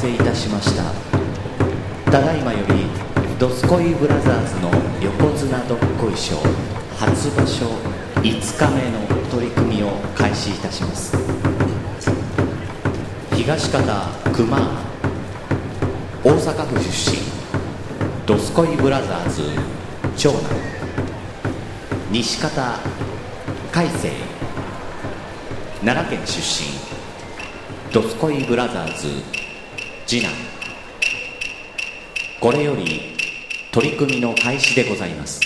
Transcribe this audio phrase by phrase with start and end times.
[0.00, 2.10] せいたしました。
[2.10, 2.86] ただいまより
[3.38, 4.70] ドスコイブラザーズの
[5.02, 6.36] 横綱どっこい賞
[6.98, 7.66] 初場所
[8.16, 8.34] 5日
[8.74, 11.14] 目の取り組みを開始いたします。
[13.36, 14.56] 東方熊
[16.24, 17.18] 大阪府出身。
[18.24, 19.42] ドスコイブラザーズ
[20.16, 20.44] 長男。
[22.10, 22.78] 西方
[23.70, 24.08] 海星。
[25.84, 26.70] 奈良県出身。
[27.92, 29.39] ドスコイブラザーズ
[30.10, 30.32] 次男。
[32.40, 33.16] これより
[33.70, 35.40] 取り組みの開始でございます。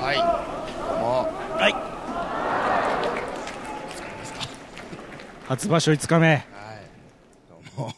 [0.00, 0.16] はい。
[0.16, 1.28] どうも。
[1.58, 1.74] はい。
[5.48, 6.28] 初場所5日目。
[6.28, 6.44] はい。
[7.48, 7.92] どうも。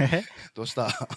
[0.00, 0.24] え？
[0.54, 1.07] どうした？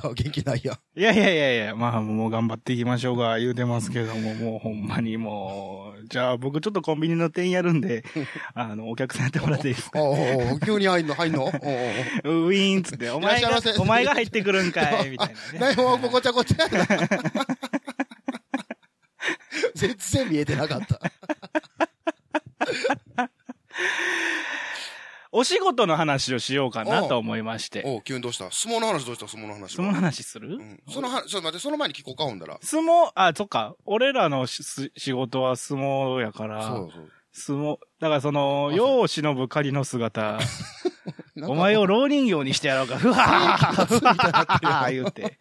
[0.00, 8.04] か元気ないやいやいやいやいや、まあもう頑張っていきましょうが言うてますけども、もうほんまにもう、じゃあ僕ちょっとコンビニの店員やるんで、
[8.54, 10.02] あの、お客さんやってもらっていいですか？
[10.02, 10.16] おう
[10.54, 11.14] お急に入んの？
[11.14, 15.76] 入んのウィーンっつって、お前がお前が入ってくるんかい、みたいなね。
[15.76, 16.56] もうごちゃごちゃ
[19.74, 21.00] 全然見えてなかった
[25.36, 27.82] お仕事の話をしようかなと思いまして。
[27.84, 28.52] おう急にどうした。
[28.52, 29.26] 相撲の話どうした？
[29.26, 29.68] 相撲の話は。
[29.68, 30.80] 相撲の話する、うん。
[30.88, 32.56] その話ちょっと待ってその前に聞こうかほんだら。
[32.62, 33.74] 相撲、あ、そっか。
[33.84, 37.10] 俺らの仕事は相撲やから、そうそう。
[37.32, 40.38] 相撲、だからその、あ世を忍ぶ仮の姿、
[41.42, 43.86] お前を老人形にしてやろうか、ふわー。
[43.86, 44.92] ふわー。
[44.92, 45.36] 言うて。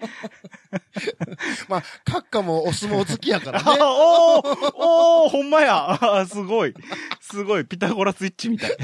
[1.67, 4.71] まあ閣下もお相撲好きやからあねおー。
[4.75, 6.73] おほんまやすごい。
[7.21, 7.65] すごい。
[7.65, 8.77] ピタゴラスイッチみたい。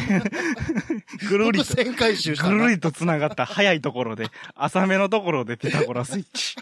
[1.28, 6.56] ぐるりと、回収ぐるりと繋がった早いところで、浅めのところでピタゴラスイッチ。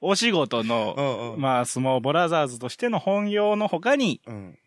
[0.00, 2.46] お仕事の、まあ、相撲ブラザー。
[2.48, 4.58] ズとしての本業の他に、うん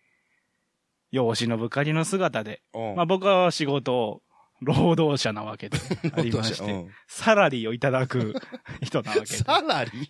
[1.12, 2.62] 養子のぶかりの姿で、
[2.96, 4.22] まあ僕は仕事を、
[4.61, 5.77] 労働者なわけで
[6.16, 6.89] ありまして、うん。
[7.07, 8.35] サラリーをいただく
[8.83, 10.07] 人なわけで、サラリー？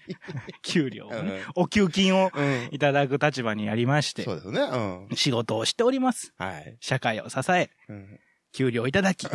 [0.62, 1.42] 給料をね、うん。
[1.56, 4.60] お給金をうんいただく立場にありましてそ、うですね。
[4.62, 5.16] うん。
[5.16, 6.34] 仕事をしております。
[6.38, 6.78] はい。
[6.82, 8.20] 社会を支え、うん。
[8.54, 9.26] 給料をいただき、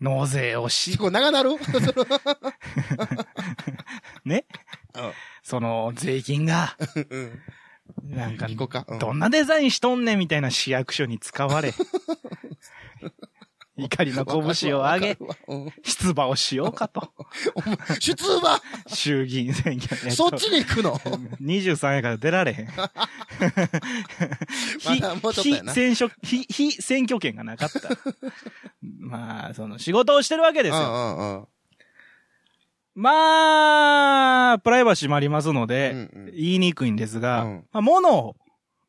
[0.00, 1.50] 納税をしす、ごい長なる？
[4.24, 4.44] ね、
[5.42, 6.76] その税金が、
[7.08, 7.40] うん。
[8.04, 8.46] なんか
[9.00, 11.72] どんなデザインしとんねんみたいな市役所に使われ、
[13.84, 15.18] 怒りの拳を上げ、
[15.82, 17.12] 出馬をしようかと。
[18.00, 20.00] 出馬衆議院選挙。
[20.04, 20.98] えっとそっちに行くの？
[21.40, 22.68] 23やから出られへん。
[24.78, 25.00] 非
[25.72, 27.88] 選挙、非、非選挙権がなかった。
[28.98, 30.78] まあ、その仕事をしてるわけですよ。
[30.78, 31.48] うんうんうん
[32.94, 38.36] まあ、プライバシーもありますので、うんうん言いにくいんですが、うんまあ、物を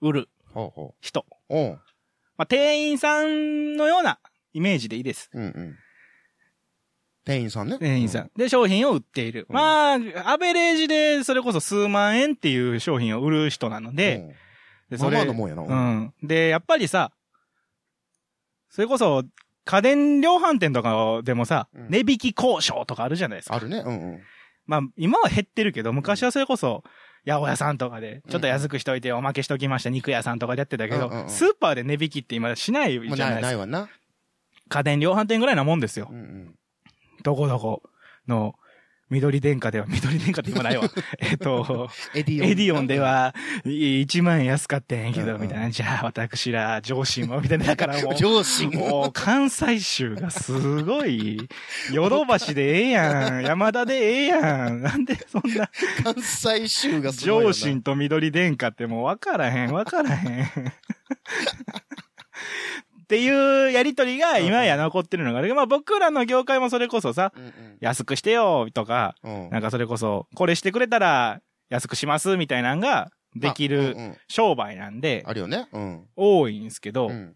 [0.01, 1.25] 売るほうほ人。
[1.49, 1.55] う。
[1.55, 1.79] おう。
[2.37, 4.19] まあ、店員さんのような
[4.53, 5.29] イメージでいいです。
[5.33, 5.75] うんうん。
[7.23, 7.77] 店員さんね。
[7.79, 8.31] 店員さん。
[8.35, 9.45] で、商品を売っている。
[9.49, 13.95] うんまあ、アベレージでそれこそ数万円っていう商品を売る人なのうん。
[13.95, 14.35] で、
[14.89, 16.13] でまあまあのもんやなうん。
[16.23, 17.11] で、やっぱりさ、
[18.69, 19.23] それこそ、
[19.65, 23.55] 家電量販店とかでもさ、うん値引き交渉とかあるじゃないですか。
[23.55, 23.77] あるね。
[23.85, 24.21] うんうん。
[24.65, 26.83] まあ、今は減ってるけど、昔はそれこそ、
[27.25, 33.41] 八百屋さんとかで、ちょっと安くしといておまけしときました、肉屋さんとかでやってたけど、うんうんうんスーパーで値引きって今しないじゃないですか。
[33.41, 33.89] ないわな。
[34.71, 36.13] 家電量販店ぐらいなもんですよう。
[36.13, 36.55] んうん。
[37.23, 37.83] どこどこ
[38.27, 38.55] の、
[39.09, 40.89] 緑電化では、 緑電化って今ないわ。
[41.19, 42.49] えっと、エディオン。
[42.49, 45.69] エディオンでは、い1万円安かったんやけど、みたいな。
[45.69, 47.65] じゃあ、私ら、上司も、みたいな。
[47.65, 48.71] だからもう、 上司も。
[48.71, 50.53] もう、関西州がす
[50.83, 51.49] ごい、
[51.91, 53.43] ヨドバシでええやん。
[53.43, 54.81] 山田でええやん。
[54.81, 55.69] なんでそんな、
[56.01, 57.45] 関西州がすごい。
[57.47, 60.47] 上司と緑電化ってもう分からへん、分からへん。
[63.11, 65.53] っていうやりとりが今や残ってるのがある。
[65.53, 67.51] まあ僕らの業界もそれこそさ、うんうん。
[67.81, 69.49] 安くしてよとか、うん。
[69.49, 75.67] なんかそれこそ、これしてくれたら安くしますみたいなのができあうんるうん商売なんで、あるよね。
[75.73, 76.05] うん。
[76.15, 77.35] 多いんですけど、うん。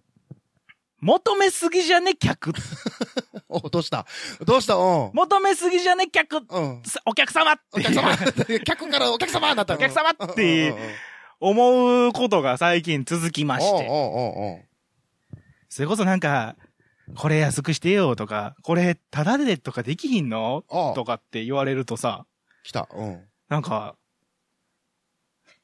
[1.01, 2.54] 求めすぎじゃね、客。
[3.50, 4.06] お、どうした？
[4.45, 4.75] どうした？
[4.75, 5.12] うん。
[5.13, 6.38] 求めすぎじゃね、客。
[6.38, 6.81] うん。
[7.06, 8.16] お客様ってお客様
[8.63, 10.89] 客からお客様になったお客様ってうんうんうん
[11.42, 13.69] 思うことが最近続きまして。
[13.69, 14.66] おうおうおう
[15.75, 16.56] それこそなんか、
[17.18, 20.63] これ安くしてよとか、これタダでとかできひんの？
[20.72, 22.25] ああとかって言われるとさ、
[22.63, 22.88] 来た。
[22.95, 23.22] うん。
[23.50, 23.98] なんか、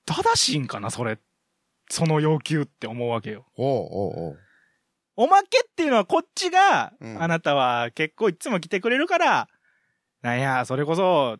[0.05, 1.17] 正しいんかな、それ。
[1.89, 3.45] その要求って思うわけよ。
[3.55, 4.39] おうおうおう
[5.15, 9.47] おまけっていうのはこっちが、うんあなたは結構いつも来てくれるから、
[10.21, 11.37] なんや、それこそ、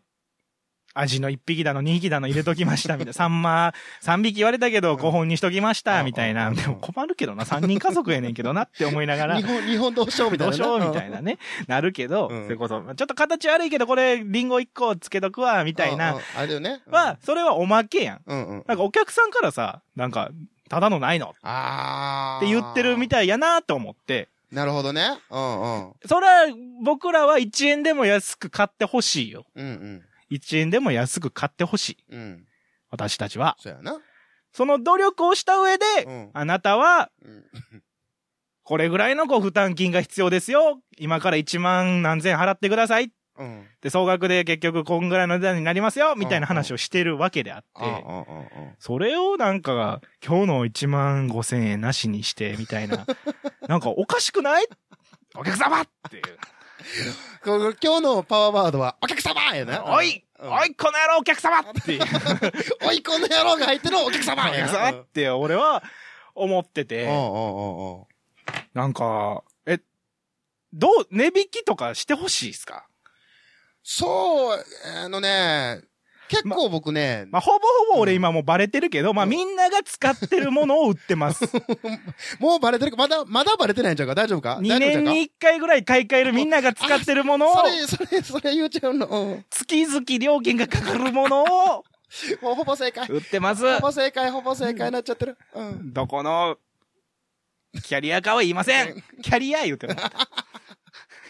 [0.94, 3.12] アジの1匹だの2匹だの入れときました、みたいな。
[3.12, 3.72] サンマ
[4.02, 6.48] 3匹言われたけど5本にしときました、みたいな。
[6.48, 9.42] うんでも困るけどな、3人家族やねんけどなって思いながら日。
[9.42, 10.58] 本、日本どうしようみたいなね。
[10.58, 11.38] どうしようみたいなね。
[11.66, 16.18] なるけど、うんそれこそ、ちょっと形悪いけど、これ、リンゴ1個つけとくわ、みたいな。
[16.36, 16.80] あれだよね。
[16.90, 18.20] は、それはおまけやん。
[18.26, 18.64] うんうん。
[18.66, 20.30] なんかお客さんからさ、なんか、
[20.68, 22.46] ただのないのっあー。
[22.46, 25.18] て言ってるみたたいやなと思って、なるほどね。
[25.30, 25.92] うんうん。
[26.06, 26.32] それは
[26.84, 29.44] 僕らは1円でも安く買ってほしいよ。
[29.54, 30.02] うんうん。
[30.32, 32.04] 1円でも安く買ってほしい。
[32.10, 32.46] うん。
[32.90, 33.56] 私たちは。
[33.58, 33.98] そうやな。
[34.52, 37.44] その努力をした上で、うんあなたは、うん。
[38.64, 40.80] これぐらいのご負担金が必要ですよ。
[40.98, 43.10] 今から1万何千払ってください。
[43.36, 43.66] うん。
[43.80, 46.14] で、総額で結局こんぐらいの値段になりますよ。
[46.16, 48.04] みたいな話をしてるわけであって。
[48.78, 53.04] それをなんか、今日の1万5千円なしにして、みたいな。
[53.68, 54.66] なんかおかしくない？
[55.34, 56.22] お客様っていう。
[57.44, 59.40] 今日のパワーワードは、お客様!
[59.54, 59.84] やな。
[59.86, 60.52] おい、うん。
[60.52, 61.60] おい、この野郎お客様!
[61.60, 61.98] って。
[62.84, 64.48] おい、この野郎が入ってるお客様
[64.90, 65.82] って俺は
[66.34, 67.06] 思ってて。
[68.74, 69.80] なんか、え、
[70.72, 72.86] どう、値引きとかしてほしいですか？
[73.82, 74.64] そう、
[75.04, 75.82] あのね、
[76.32, 77.58] 結構僕ね、まあ、ほぼ
[77.90, 81.44] ほぼ俺今もうバレてるけど、まあ、みんなが使ってるものを売ってます。
[82.40, 84.14] もうバレてるか、まだ、まだバレてないんちゃうか？
[84.14, 89.06] 大丈夫か？2年に1回ぐらい買い替えるみんなが使ってるものを、それ、それ、それ言うちゃうの。
[89.06, 89.44] うん。
[89.50, 91.84] 月々料金がかかるものを
[92.42, 93.06] もうほぼ正解。
[93.08, 93.74] 売ってます。
[93.76, 95.38] ほぼ正解、ほぼ正解になっちゃってる。
[95.54, 95.92] うん。
[95.92, 96.56] どこの、
[97.84, 99.02] キャリアかは言いません。
[99.22, 99.96] キャリア言うてる。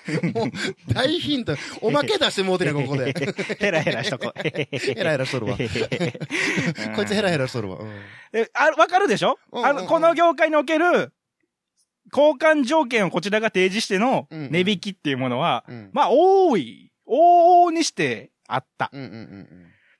[0.34, 0.50] もう、
[0.92, 1.56] 大ヒント。
[1.80, 3.12] おまけ出してもうてるやん、ここで。
[3.58, 4.32] ヘラヘラしとこ。
[4.36, 4.68] ヘ
[5.02, 5.56] ラヘラしとるわ。
[5.56, 7.78] こいつヘラヘラしとるわ。
[7.78, 7.90] うん。
[8.32, 9.38] えあ、わかるでしょ？
[9.52, 11.12] あの、この業界における、
[12.12, 15.90] 交換条件をこちらが提示しての値引きっていうものは、うん。
[15.92, 18.90] まあ、多い、往々にしてあった。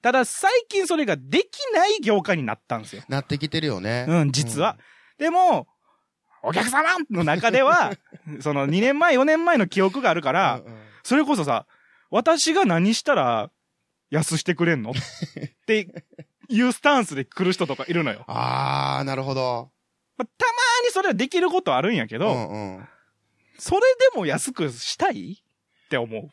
[0.02, 3.02] ただ、最近それができない業界になったんですよ。
[3.08, 4.04] なってきてるよね。
[4.08, 4.76] うん、実は。
[5.18, 5.68] でも、
[6.42, 7.92] お客様の中では、
[8.40, 10.34] その2年前、4年前の記憶があるかうん。
[10.34, 11.66] ら、うんうんそれこそさ、
[12.10, 13.50] 私が何したら
[14.10, 14.92] 安してくれんの？
[14.94, 14.94] っ
[15.66, 15.88] て
[16.48, 18.24] いうスタンスで来る人とかいるのよ。
[18.28, 19.72] あー、なるほど。
[20.16, 20.52] まあたま
[20.86, 22.88] にそれはできることあるんやけど、うんうん。
[23.58, 23.80] それ
[24.12, 25.42] でも安くしたい
[25.86, 26.30] って思う。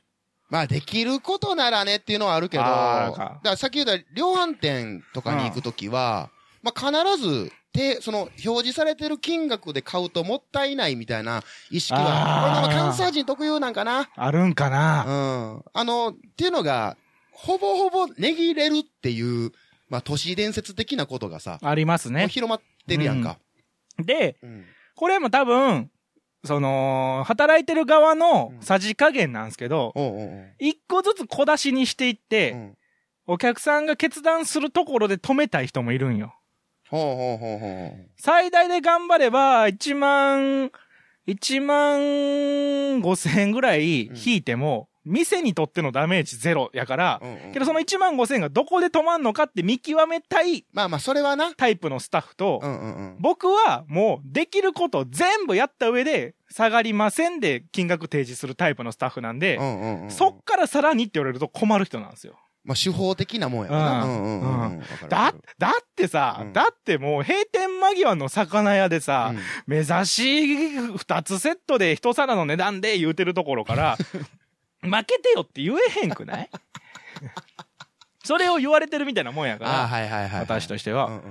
[0.49, 6.29] まあ、できることならねっていうのはあるけど、だかからさっき言った量販店とかに行くときは、
[6.63, 14.09] まあ、必ず、て、その、表示されてる金額で買うともったいないみたいな意識は、これなんか関西人特有なんかな。
[14.15, 15.63] あるんかうな、ん。
[15.73, 16.97] あの、っていうのが、
[17.31, 19.51] ほぼほぼ値切れるっていう、
[19.87, 22.27] まあ、都市伝説的なことがさ、ありますね。
[22.27, 23.39] 広まってるやんか。
[23.97, 24.65] で、うん。
[24.95, 25.89] これも多分、
[26.45, 32.77] その、働いてる側のさじ加減なんですけど、おうおうおう一個ずつ小出しにしていって、うん。
[33.27, 36.38] お客さんが決断するところで止めたい人もいるんよ。
[36.89, 38.09] ほうほうほうほう。
[38.17, 40.71] 最大で頑張れば、1万、
[41.27, 41.99] 1万
[43.01, 51.53] 5千円ぐらい引いても、店にとってのダメージゼロやから、うんうんけどその1万5千円がどこで止まんのかって見極めたいまあまあ、それはな。
[51.55, 53.17] タイプのスタッフと、うんうんうん。
[53.19, 60.11] 僕はもうできること全部やった上で下がりませんで金額提示するタイプのスタッフなんで、うんうんうん。
[60.11, 62.35] そっからさらにって言われると困る人なんですよ。
[62.63, 63.71] まあ、手法的なもんや
[65.07, 66.53] だだってさ、うん。
[66.53, 69.39] だってもう閉店間際の魚屋でさ、うん。
[69.65, 73.97] 目指し二つセットで一皿の値段で言うてるところから、
[74.81, 76.49] 負けてよって言えへんくない？
[78.23, 79.71] それを言われてるみたいなもんやから。
[80.41, 81.21] 私としては、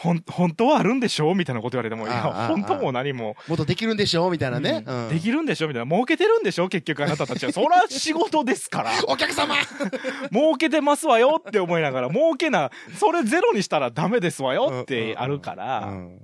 [0.00, 1.34] ほん、本当はあるんでしょ？
[1.34, 4.30] みたいなこと言われても、いや、本当も何も、もっとできるんでしょ？
[4.30, 4.84] みたいなね。
[4.86, 5.68] うんできるんでしょ？
[5.68, 5.90] みたいな。
[5.92, 6.68] 儲けてるんでしょ？
[6.68, 7.50] 結局あなたたちは。
[7.52, 8.92] そら仕事ですから。
[9.08, 9.56] お客様
[10.32, 16.20] 儲けてますわよって思いながら、儲けな、それゼロにしたらダメですわよってあるかうら、ん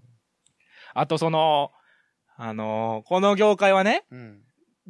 [0.94, 1.72] あとその、
[2.36, 4.40] あのーこの業界はね、うん。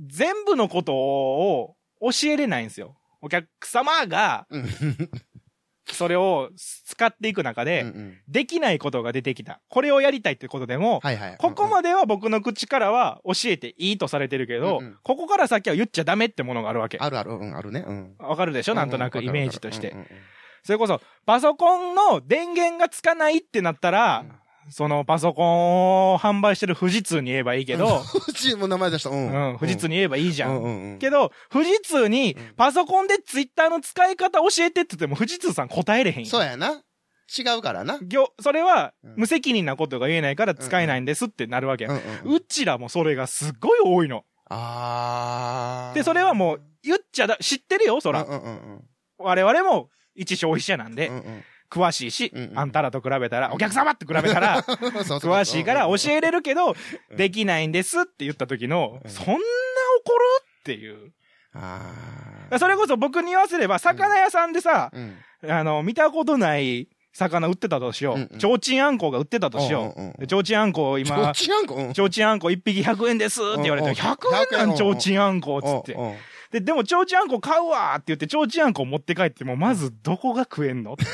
[0.06, 2.96] 全部のことを教えれないんですよ。
[3.22, 4.66] お客様がうん。
[5.92, 6.50] それを
[6.86, 9.60] 使っていく中うで、んできないことが出てきた。
[9.68, 11.36] これをやりたいってことでも、はいはい。
[11.38, 16.98] ここまでは僕の口からは教えていいとされてるけど、うんうんここから先は言っちゃダメってものがあるわけ。
[16.98, 17.84] あるある、うん、あるね。
[17.86, 18.14] うん。
[18.18, 18.74] わかるでしょ？
[18.74, 19.94] なんとなくイメージとして
[20.62, 24.24] それこそ、パソコンの電源がつかないってなったら、
[24.70, 29.10] そのパソコンを販売してる富士通に言えばいいけど、うちも名前出した。
[29.10, 29.12] う。
[29.12, 30.48] うんん、富士通に言えばいいじゃ。
[30.48, 30.98] うんんうんうん。
[30.98, 36.30] けど、富士通にパソコンでツイッターの使い方教えてって言っても富士通さん答えれへんよ。
[36.30, 36.82] そうやな。
[37.36, 37.98] 違うからな。
[38.02, 41.90] 業それはうん無責任なことが言えないから使えないんですってなるわけや。
[41.90, 42.36] うんうん。
[42.36, 44.24] うちらもそれがすっごい多いの。
[44.48, 45.94] あー。
[45.94, 48.22] で、それはもう言っちゃだ、知ってるよ、そら。
[48.22, 48.84] うんうんうん
[49.16, 52.58] 我々も一消費者なんで、うんうん詳しいし、うんうん。
[52.58, 56.74] あんたらと比べたら、お客様って比べたら、 詳しいから教えれるけど、
[57.10, 57.16] うん。
[57.16, 59.10] できないんですって言った時の、うん。
[59.10, 59.42] そんな怒る
[60.60, 61.12] っていう。
[61.56, 65.50] あそれこそ僕に言わせれば、魚屋さんでさ、ーうん。
[65.50, 68.16] あの、見たことない魚売ってたとしよう。
[68.16, 68.38] うんうん。
[68.38, 70.26] ちょうちんあんこが売ってたとしよう。
[70.26, 71.74] ちょうちんあんこちょ今、ちあんこ？
[71.76, 71.92] うん。
[71.92, 73.94] ちょうちんあんこ一匹100円ですって言われて、うんうん。
[73.94, 75.96] 100円なんちょうちんあんこっつって。
[76.54, 80.92] で、でも、ちょうちんあんこ買うわって言って、ちょうちんあんこ持って帰っても、まずどこが食えんの？
[80.92, 81.04] って。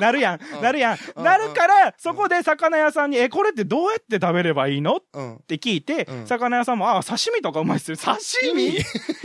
[0.00, 0.62] なるやん。
[0.62, 0.98] なるやん。
[1.14, 4.96] うんなるから、そこで魚屋さんに、え、これってどうやって食べればいいの？
[4.96, 7.98] っうんて聞いて、うん魚屋さんも、あ、刺身とかうまいっすよ。
[7.98, 8.16] 刺
[8.54, 8.72] 身？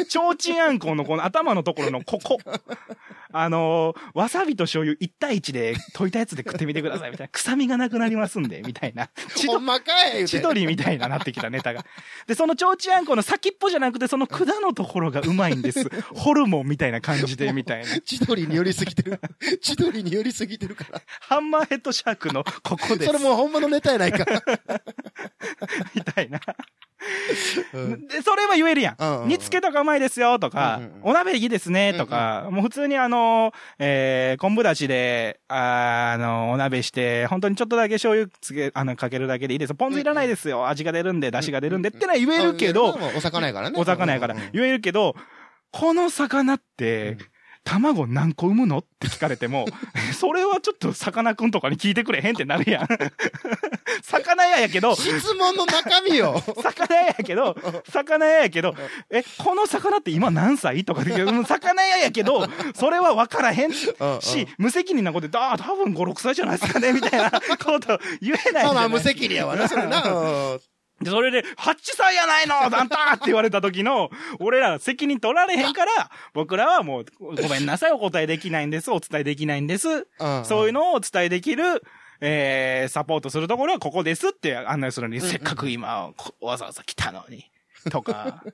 [0.05, 2.37] ちょうちんあんこのこの頭のところのここ。
[3.33, 7.29] あのーわさびと醤油1対1で溶いたやつで食ってみてくださいみたいな。
[7.29, 9.09] 臭みがなくなりますんで、みたいな。
[9.35, 11.85] 千鳥ほんまかい千鳥みたいななってきたネタが。
[12.27, 15.89] で、そのちょうちんあんこの先っぽじゃなくて、その管のところがうまいんです。
[16.15, 18.01] ホルモンみたいな感じで、みたいな。
[18.01, 19.19] 千鳥に寄りすぎてる。
[19.61, 21.01] 千鳥に寄りすぎてるから。
[21.21, 23.19] ハンマーヘッドシャークのここですそれ。
[23.19, 24.25] もうほんまのネタやないか。
[25.95, 26.39] みたいな。
[28.23, 29.27] それは言えるやん。
[29.27, 39.73] 煮付けとかうまいですよ、とか、お鍋いいですね、とか、もう普通にあの、えー、昆布だしで、あの、お鍋して、本当にちょっとだけ醤油つけ、あの、かけるだけでいいです。
[39.73, 40.67] ポン酢いらないですよ。
[40.67, 43.79] 味が出るんで、出汁が出るんでってのは言えるけど、うんお魚やからね。
[43.79, 44.35] お魚やから。
[44.53, 45.15] 言えるけど、
[45.71, 47.17] この魚って、
[47.63, 48.79] 卵何個産むの？
[48.79, 49.65] って聞かれても、
[50.17, 52.87] それはちょっとさかなクンとかに聞いてくれへんってなるやん。
[54.03, 56.41] 魚屋やけど、質問の中身よ。
[56.61, 57.55] 魚屋やけど、
[57.89, 58.75] 魚屋やけど、
[59.09, 60.83] え、この魚って今何歳？
[60.85, 63.93] とかで、うん魚屋やけど、それは分からへんし、
[64.57, 70.57] 無責任なことで、ああ、多分5、6歳じゃないですかね、みたいなこと言えないじゃないまあまあ無責任やわな、それな。
[71.01, 79.89] うんで、それで、8歳やないの あんたって言われた時の、俺ら責任取られへんから、僕らはもう、ごめんなさい、お答えできないんです、お伝えできないんです。
[79.89, 81.83] うんそういうのをお伝えできる、
[82.21, 87.49] えー、サポートするところはここですって案内するのに、せっかく今、こわざわざ来たのに。
[87.89, 88.43] とか。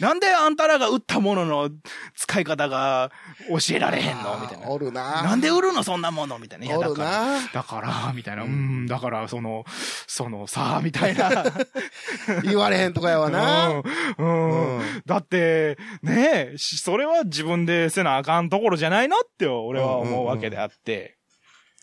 [0.00, 1.70] なんであんたらが売ったものの
[2.16, 3.12] 使い方が
[3.48, 4.38] 教えられへんの？
[4.40, 4.68] みたいな。
[4.68, 5.22] おるな。
[5.22, 6.38] なんで売るのそんなもの？
[6.38, 6.66] みたいな。
[6.66, 7.10] いや、だから。
[7.40, 7.40] な。
[7.52, 8.42] だから、みたいな。
[8.42, 9.64] ううんん、だから、その、
[10.06, 11.44] その、さあ、みたいな。
[12.42, 13.68] 言われへんとこやわな。
[13.68, 13.82] うん。
[14.18, 21.16] うんうんだって、ねえ、しそれは自分でせなあかんところじゃないのって俺は思うわけであって。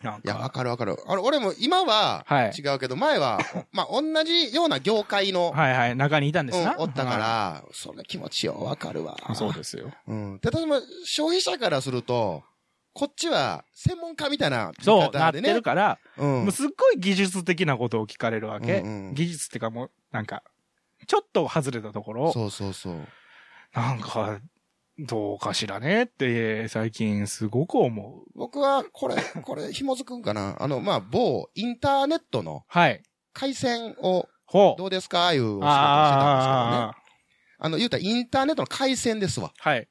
[0.04, 0.50] なんいや、わか。
[0.50, 0.98] かるわかる。
[1.08, 3.40] あの、俺も今ははい違うけど、前は、
[3.72, 6.76] まあ、同じような業界の、はいはい、中にいたんですな。
[6.76, 9.18] うんおったから、その気持ちよ、わかるわ。
[9.22, 9.36] はい。
[9.36, 9.92] そうですよ。
[10.08, 10.40] うん。
[10.42, 12.44] で、私も消費者からすると、
[12.94, 15.42] こっちは専門家みたいな見そう、なって。
[15.42, 18.80] るから、うんもうすっごい技術的なことを聞かれるわけ。
[18.80, 20.44] うんうん技術っていうかもう、なんか、
[21.08, 23.08] ちょっと外れたところを、そうそうそう。
[23.74, 24.40] なんか、
[25.06, 28.32] どうかしらねって、最近すごく思う。
[28.36, 33.02] 僕は、これ、 これ、紐づくんかなあの、まあ、某インターネットのはい。
[33.34, 34.80] 回線をほう。
[34.80, 35.34] どうですか？
[35.34, 36.78] いうお仕事をしてたんですけどね。
[36.78, 36.96] あ
[37.60, 39.54] あの、言うたらインターネットの回線ですわ。
[39.64, 39.88] あ、はい。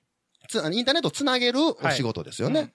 [0.48, 2.60] つインターネットをつなげるお仕事ですよね。
[2.60, 2.72] はい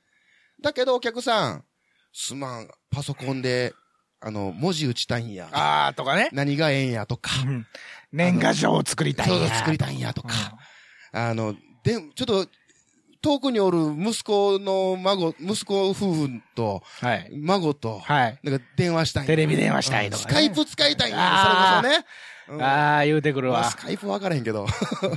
[0.61, 1.65] だけどお客さん、
[2.13, 3.73] すまん、パソコンで、
[4.21, 5.49] あの、文字打ちたいんや。
[5.51, 6.29] ああ、とかね。
[6.31, 7.29] 何がええんやとか。
[7.45, 7.67] うん
[8.13, 9.49] 年賀状を作りたいんや。
[9.49, 10.29] そう作りたいんやとか。
[11.13, 12.47] うんあの、で、ちょっと、
[13.21, 17.31] 遠くにおる息子の孫、息子夫婦と、はい。
[17.39, 18.39] 孫と、はい。
[18.43, 21.27] なんか電話したいテレビ電話したいとかねうんスカイプ使いたいそれこ
[21.77, 22.05] そね。
[22.47, 23.77] うんああ、言うてくるわまあス。
[23.77, 24.67] カイプ分からへんけど。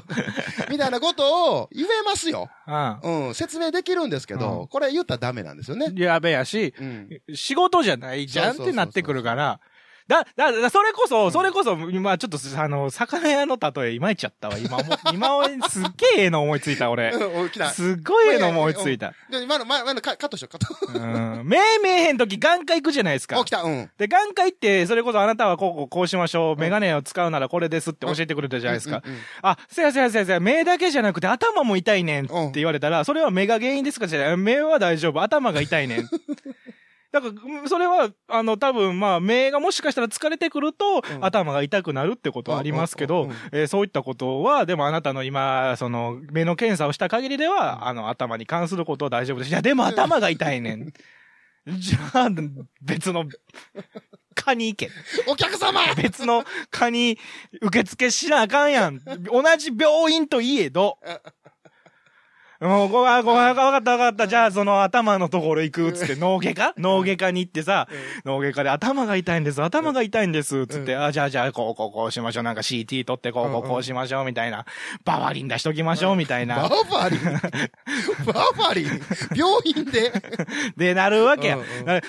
[0.70, 2.48] みたいなことを言えますよ。
[2.66, 3.34] ううん。
[3.34, 5.88] 説明できるんですけど、うこれ言ったらダメなんですよね。
[5.88, 5.98] ん。
[5.98, 7.20] やべやし、うん。
[7.34, 9.60] 仕事じゃないじゃんってなってくるから、
[10.08, 14.56] だ、だ、だそれこそ、それこそ、今ちょっと、あの、魚屋の例え、いまいちゃったわ。
[14.58, 15.82] 今も、 今俺、すっ
[16.14, 17.14] げえええの思いついた、俺。
[17.14, 17.70] お来た。
[17.70, 19.12] すっごいええの思いついた。
[19.30, 20.98] で、今の、前前のカカットしよう、カット。
[20.98, 21.46] うん。
[21.46, 23.50] 目見えへんとき眼科行くじゃないですかお、来。
[23.50, 23.90] た、うん。
[23.98, 26.56] で、眼科行って、それこそあなたはこうこうこうしましょう。
[26.60, 29.02] メガネを使うならこれですって教えてくれたじゃないですか。
[29.04, 34.06] うんうんうんあ、せやせやせやせや、目だけじゃなくて頭も痛いねんって言われたら、それは目が原因ですか？
[34.06, 34.36] じゃない。
[34.38, 35.20] 目は大丈夫。
[35.22, 36.08] 頭が痛いねん。
[37.10, 49.48] だから、うんそれは、あの、多分、まあ、目がもしかしたら疲れてくると、うん頭が痛くなるってことはありますけどうんうんうん、えーそういったことは、でもあなたの今、その、目の検査をした限りでは、あの、頭に関することは大丈夫です。
[49.48, 50.92] いや、でも頭が痛いねん。
[51.78, 52.30] じゃあ、
[52.80, 53.24] 別の、
[54.34, 54.90] 科に行け。
[55.26, 57.18] お客様別の科に
[57.60, 59.00] 受付しなあかんやん。
[59.04, 60.98] 同じ病院といえど。
[62.60, 64.26] もう、ごわ、ごわ、わかったわかった。
[64.26, 66.74] じゃあ、その頭のところ行く、つって、脳外科？
[66.76, 67.86] 脳外科に行ってさ、
[68.24, 72.42] 脳外科で頭が痛いんです、頭が痛いんです、つって、あ、じゃあ、じゃあ、こう、こう、こうしましょう。
[72.42, 74.64] なんか CT 取って、こう、こう、こうしましょう、みたいな。
[75.04, 76.68] バワリン出しときましょう、みたいバな。
[76.68, 77.20] ーバリン？
[78.26, 79.00] バーバリン？
[79.36, 80.12] 病 院で
[80.76, 81.58] で、なるわけや。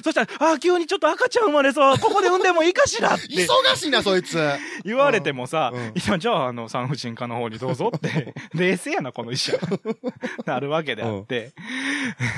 [0.03, 3.27] そしたら、あ、急にちょっと赤ちゃん生まれそう、ここで産んでもいいかしらって。
[3.27, 4.39] 忙しいな、そいつ。
[4.83, 5.79] 言われてもさうん。
[5.79, 9.53] うん、いや、じゃあ、あの、産婦人科の方にどうぞって、 冷静やな、この医者。
[10.45, 11.53] なるわけであって、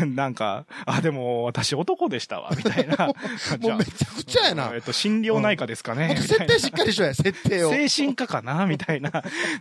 [0.06, 3.08] なんか、あ、でも、私男でしたわ、みたいな。
[3.62, 4.82] もうめちゃくちゃやなえっ。
[4.82, 6.16] と、心療内科ですかね。
[6.18, 7.70] 設定しっかりしろや、設定を。
[7.72, 9.12] 精神科かなみたいな。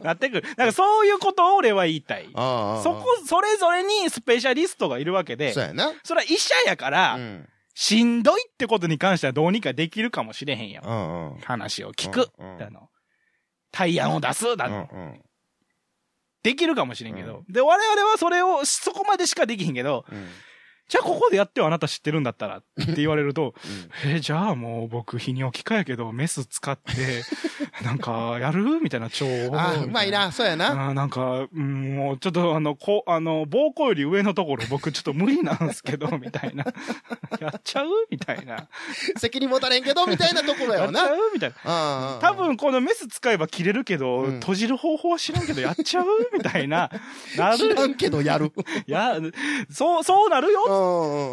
[0.03, 0.49] なってくる。
[0.57, 2.29] なんかそういうことを俺は言いたい。
[2.33, 5.93] そこ、それぞれにスペシャリストがいるわけでそう、やな。
[6.03, 7.49] それは医者やから、うん。
[7.75, 10.85] しんどいってことに関してはどうにかできるかもしれへんやん。
[10.85, 11.41] うんうん。
[11.41, 12.31] 話を聞く。
[12.39, 12.89] うんうんあの、
[13.73, 14.57] 対案を出す。
[14.57, 15.23] だの、うんうん
[16.43, 17.45] できるかもしれんけど。
[17.49, 20.27] で、我々はそれを、そこまでしかできへんけど、うん
[20.91, 23.55] じゃあここでやってはあなた知ってるんだったらって言われると、
[24.05, 27.23] えーじゃあもう僕泌尿器科やけどメス使って、
[27.85, 29.57] なんかやるみたいな腸を。
[29.57, 30.89] ああ、うまいな、そうやな。
[30.89, 36.65] あーなんか、うん、もうちょっとあの、こう、あの、膀胱より上のところ僕ちょっと無理なんすけど、みたいな。
[37.41, 38.67] やっちゃうみたいな。
[39.17, 41.01] 責任持たれんけど、みたいなところやわな。
[41.03, 41.57] やっちゃうみたいな。
[41.65, 46.91] ああ多、分このメス使えば切れるけど、うん閉じる方法は知らんけどやっちゃうみたいな。
[47.37, 47.87] な知らる。
[47.89, 48.53] んけどやる。
[48.87, 49.17] いや、
[49.71, 50.80] そう、そうなるよ。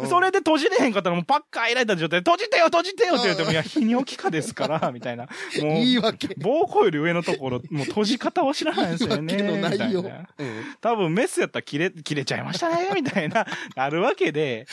[0.04, 5.24] そそれで閉じれへんかったらもうパッカー開いた状態で、閉じてよ閉じてよって言っても、いや、泌尿器科ですから、みたいな。
[5.26, 6.28] もう、言い訳。
[6.28, 9.36] 膀胱より上のところ、もう閉じ方を知らないんですよね。
[9.36, 14.66] 言い訳のなうん多分メスやったら切れ、切れちゃいましたね、みたいな、 なるわけで、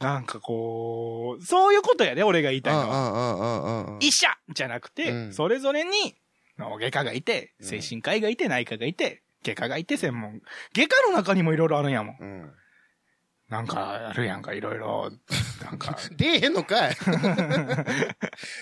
[0.00, 3.96] なんかこう、そういうことやで、俺が言いたいのは。
[4.00, 6.16] 医者じゃなくて、うんそれぞれに、
[6.58, 10.40] 脳外科がいて、うん精神科医がいて、内科がいて、外科がいて、専門。
[10.74, 12.16] 外科の中にもいろいろあるんやもん。
[12.20, 12.52] うん。
[13.50, 15.10] なんか、あるやんか、いろいろ。
[15.64, 15.98] なんか。
[16.16, 16.96] 出えへんのかい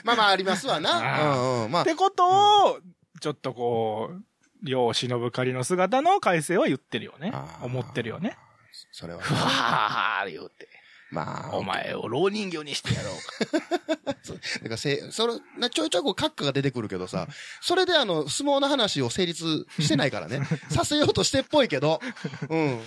[0.03, 1.22] まあまあありますわあな。
[1.22, 1.70] うんうん。
[1.70, 2.81] まあっ、てことを、
[3.20, 4.22] ちょっとこう、
[4.62, 8.37] 世を忍ぶ仮の姿の改正は言ってるよね思ってるよね。
[8.90, 9.35] それはふ。
[9.35, 10.68] わー言うて。
[11.11, 14.12] まあ、お前を老人形にしてやろうか。
[14.62, 17.29] だからせ、それ、なちょいちょいこう、閣下が出てくるけどさ、
[17.62, 20.42] それであの、相撲の話を成立してないからね。
[20.70, 22.01] させようとしてっぽいけど、
[22.51, 22.81] うん。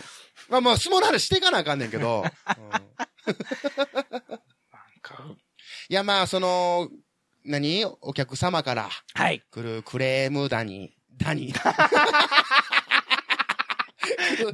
[0.50, 2.28] まあまあ、相撲の話していかなあかんねんけど、 うん
[5.90, 6.90] いやまあ、その、
[7.44, 7.86] 何？
[8.02, 9.42] お客様からはい。
[9.52, 11.54] 来るクレームだに、だに。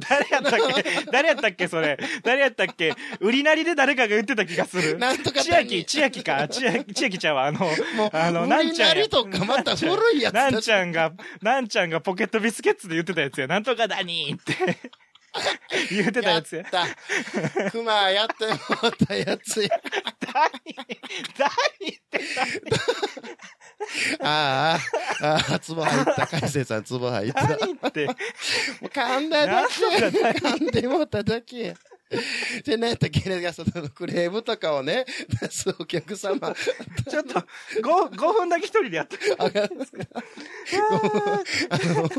[0.08, 1.04] 誰やったっけ？
[1.10, 1.98] 誰やったっけそれ？
[2.22, 2.94] 誰やったっけ？
[3.20, 4.98] 売りなりで誰かが言ってた気がする。
[4.98, 6.48] なんとか千秋、千秋か。
[6.48, 7.70] 千秋、千秋ちゃんはあの、
[8.12, 8.94] あの、なんちゃや。
[8.94, 13.46] なんりとかまた古いやつなんだちゃんが、なんちゃんがポケットビスケッツで言ってたやつや。
[13.46, 14.76] なんとかだにーって
[15.90, 16.62] 言ってたやつや。
[16.62, 17.70] った。
[17.70, 19.68] 熊やってもらったやつや。
[19.68, 20.74] だに、
[21.36, 22.20] だにって
[24.20, 24.78] あ
[25.20, 26.26] あ、ああ、ツボ入った。
[26.26, 27.42] 海星さんツボ入った。
[27.44, 28.04] も何って？
[28.04, 28.08] う
[28.86, 29.74] 噛んだだけ
[30.06, 31.74] 噛んでもっただけや。
[32.64, 35.04] で、何やったっけね、そのクレームとかをね、
[35.40, 36.54] 出すお客様。
[37.08, 37.44] ちょっと、5、
[38.10, 39.18] 5分だけ一人でやって。
[39.38, 39.78] あがあの、
[42.08, 42.18] ク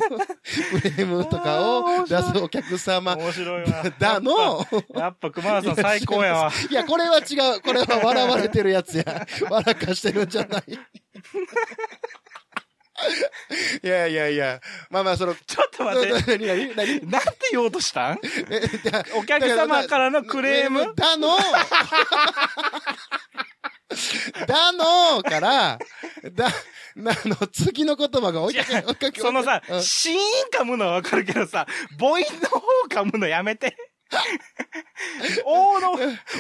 [0.84, 3.16] レームとかを出すお客様。
[3.16, 3.84] 面白いわ。
[3.98, 6.52] だの、やっぱ熊田さん最高やわ。
[6.70, 7.62] いや、これは違う。
[7.62, 9.28] これは笑われてるやつや。
[9.50, 10.64] 笑かしてるんじゃない。
[13.84, 14.60] いやいやいや。
[14.90, 16.38] まあまあ、その、ちょっと待って。
[16.38, 17.10] 何何何？
[17.10, 18.20] なんて言おうとしたん？
[19.16, 20.94] お客様からのクレーム？
[20.96, 21.38] だの、
[24.48, 25.80] だのから、
[26.34, 26.50] だ、
[26.96, 29.22] なあの、次の言葉が追いかけ、追いかけ。
[29.22, 30.20] そのさう、んシーン
[30.62, 31.66] 噛むのはわかるけどさ、
[31.98, 33.76] 母音の方噛むのやめて。
[35.46, 35.92] 王の、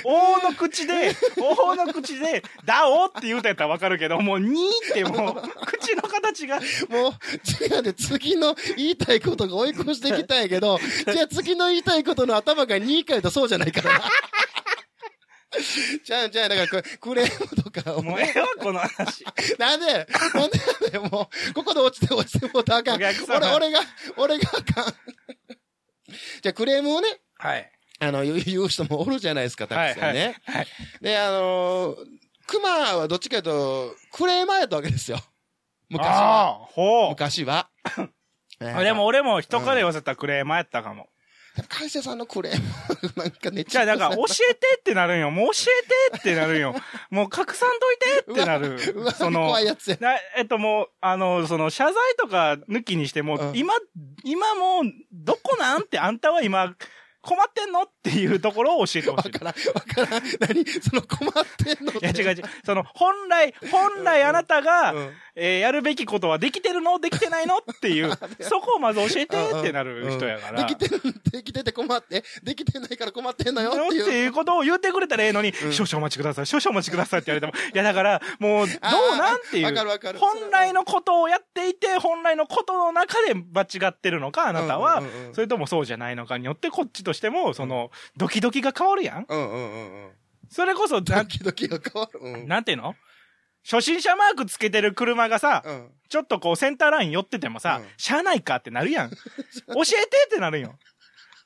[0.03, 7.11] 王の口で、王の口で、だおって言うたやったらわかるけど、もう、にーってもう、口の形が、もう、
[7.63, 10.79] 違うで、次の言いたいことが追い越してきたんやけど、
[11.11, 14.05] じゃあ次の言いたいことの頭が2回とそうじゃないからな。
[16.03, 19.25] じゃあ、じゃあ、だからクレームとかをもうええわ、この話。
[19.57, 23.01] なんでなんでなんでもう、ここで落ちて落ちてもうたらあかん。
[23.01, 23.81] 俺、俺が、
[24.17, 24.93] 俺があかん。
[26.41, 27.71] じゃあ、クレームをね、はい。
[27.99, 30.35] あの、 言う人もおるじゃないですか、たくさんね。
[30.45, 30.67] はい。
[31.01, 32.05] で、あのー、
[32.47, 35.19] 熊はどっちかというと、クレーマーやったわけですよ。
[35.89, 36.15] 昔は。
[36.15, 37.09] ああ、ほう。
[37.09, 37.69] 昔は。
[38.59, 41.09] でも、俺も人から言わせたクレーマーやったかも。
[41.67, 45.31] 海星さんのクレーム、 なんかね、じゃあ、だから、教えてってなるんよ。
[45.31, 45.71] もう教
[46.11, 46.75] えてってなるんよ。
[47.09, 48.79] もう拡散といてってなる。
[49.13, 49.97] その怖い、やつや。
[49.99, 53.73] なえっともう、あの、その、謝罪とか抜きにしても、うん今、
[54.23, 56.75] 今もう、どこなんって、あんたは今、
[57.21, 57.83] 困ってんの？
[57.83, 59.31] っていうところを教えてほしい。
[59.31, 60.23] わからん、わからん。
[60.39, 60.65] 何？
[60.65, 62.43] その困ってんのいや、違う違う。
[62.65, 66.99] その、本来、本来あなたが、うんえーやるべきことはできてるの？
[66.99, 67.57] できてないの？
[67.57, 70.61] っていう、 そこをまず教えてってなる人やから。
[70.61, 71.01] うんできてる、
[71.31, 74.03] できてて困って、できてないから困ってんのよっていう。
[74.03, 78.73] っていうことを言ってくれたらええのに、少々お待ちください、少々お待ちくださいって言われても、 いやだから、もう、ど
[79.13, 79.65] うなんっていう。
[79.65, 90.11] わかるわかる本来のことをやっていて、本来のことの中で間違ってるのか、あなたはうんうんうん、それともそうじゃないのかによって、こっちとしても、その、ドキドキが変わるやんうんうんうんうん。
[90.49, 92.19] それこそ、なドんキドキが変わる。
[92.21, 92.47] うん。
[92.47, 92.95] なんていうの？
[93.63, 95.91] 初心者マークつけてる車がさ、うん。
[96.09, 99.09] ちょっとこうセンターライン寄っててもさ、うんしゃあないかってなるやん。
[99.09, 100.75] 教えてってなるよ。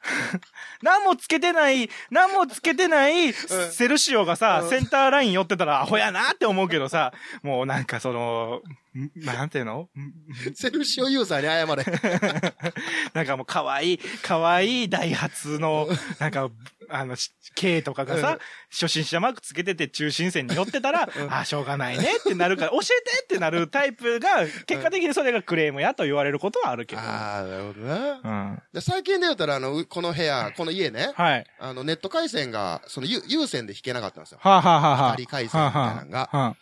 [0.81, 8.82] 何もつけてない、何もつけてないセルシオがさ、うんセンターライン寄ってたらアホやなって思うけどさ、もうなんかその、ん
[9.15, 9.89] なんていうの？
[9.97, 12.53] んセルシオユーザーに謝れ。
[13.13, 15.87] なんかもう可愛い、可愛いダイハツの、
[16.19, 16.49] なんか、
[16.89, 18.39] あの、し K とかがさ、うん
[18.73, 22.85] 初心者マークつけてて中心線に寄ってたら、 ああ、しょうがないねってなるから、教え
[23.17, 27.01] てってなるタイプが、結果的にそれがクレームやと言われることはあるけど。
[27.01, 28.21] ああ、なるほどな。
[28.23, 28.61] うん。
[28.73, 31.45] で最近で言ったら、あの、うこの部屋、この家ね、はい。
[31.59, 34.39] あの、ネット回線が、その、有有線で引けなかったんですよ。
[34.41, 36.55] はあ、はあはあはあ、光回線みたいなのがはあ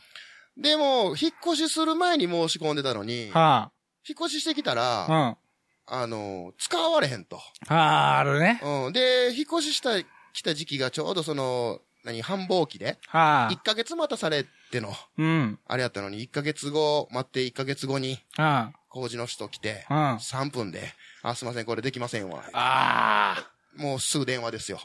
[0.57, 3.71] でも、引っ越しする前に申し込んでたのに、は
[4.07, 5.37] 引っ越ししてきたら、あ、は
[5.87, 7.37] あの、使われへんと。
[7.67, 8.61] あ、ああ、あるね。
[8.63, 8.93] うん。
[8.93, 10.01] で、引っ越しした、
[10.33, 15.59] 来た時期がちょうどその、何、繁忙期で、はあ1、ヶ月待たされての、うん。
[15.67, 20.17] あれやったのに、1ヶ月後、待って1ヶ月後に、は工事の人来て、あ、うん。
[20.17, 22.43] 3分で、あ、すいません、これできませんわ。
[22.53, 24.79] ああ、もうすぐ電話ですよ。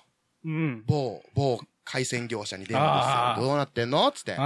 [0.44, 0.84] うん。
[0.86, 3.46] 某、某回線業者に電話ですよ。
[3.48, 4.10] どうなってんの？
[4.12, 4.34] つってう。
[4.36, 4.38] ん。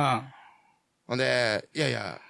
[1.10, 2.20] ほんで、いやいや、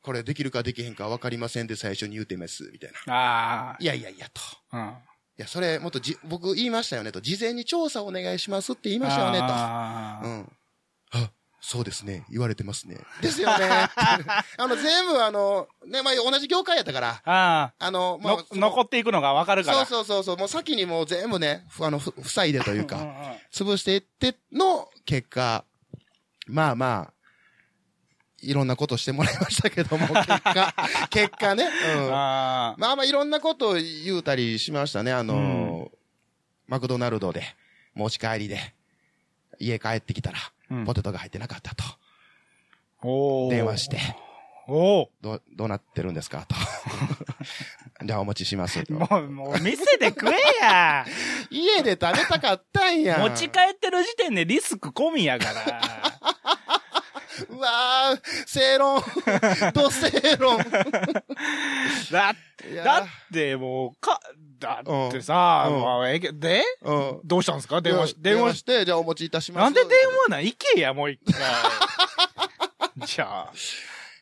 [0.00, 3.72] これできるかできへんか分かりませんで最初に言うてます、みたいな。
[3.72, 4.40] あいやいやいや、と。
[4.70, 4.88] あ、うん。
[4.88, 4.94] い
[5.36, 7.20] や、それ、もっとじ、僕言いましたよね、と。
[7.20, 9.44] 事前に調査お願いしますって言いましたよね、と。
[9.46, 10.52] あーうん。
[11.10, 12.24] あ、そうですね。
[12.30, 12.96] 言われてますね。
[13.20, 13.68] ですよね。
[14.56, 19.84] あの、全部あの、ね、まあ、同じ業界やったから、ああの、あ、まあの、残っていくのがわかるから。
[19.84, 25.64] そうそうそうそう、もう先にもう全部ね、ふあの、ふ塞いでというか、うんうんうん潰していっての結果、
[26.46, 27.19] まあまあ、
[28.42, 30.74] いろんなことしてもらいましたけども、 結果、
[31.10, 31.64] 結果ね、
[31.96, 32.14] うん。
[32.14, 35.12] あまあまあいろんなことを言うたりしましたね。
[35.12, 35.90] あの、
[36.66, 37.42] マクドナルドで、
[37.94, 38.74] 持ち帰りで、
[39.58, 40.38] 家帰ってきたら、
[40.70, 41.82] うんポテトが入ってなかったと。
[41.84, 41.98] あ。
[43.02, 43.98] おー電話して、
[44.68, 46.46] おおどう、どうなってるんですか？
[46.48, 46.54] と。
[48.06, 48.92] じゃあお持ちしますと。
[48.94, 51.04] もう、もう、店で食えや。
[51.50, 53.18] 家で食べたかったんや。
[53.18, 55.82] 持ち帰ってる時点でリスク込みやから。
[57.48, 59.02] うわー、正論。
[59.72, 60.58] 土正論。
[62.12, 62.34] だ、
[62.70, 64.20] いやだってもう、か、
[64.58, 67.20] だってさ、うんまあええけでうん。
[67.24, 67.80] どうしたんですか？
[67.80, 69.64] 電話し、電電話し、て、じゃあお持ちいたします。
[69.64, 69.90] なんで電
[70.26, 70.44] 話なん？
[70.44, 71.40] 行けや、もう一回。
[73.06, 73.52] じゃあ。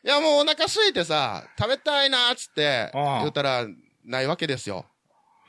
[0.03, 3.65] いや、もうお腹空いてさ、食べたいなーっつって、うん言ったら、
[4.05, 4.85] ないわけですよ。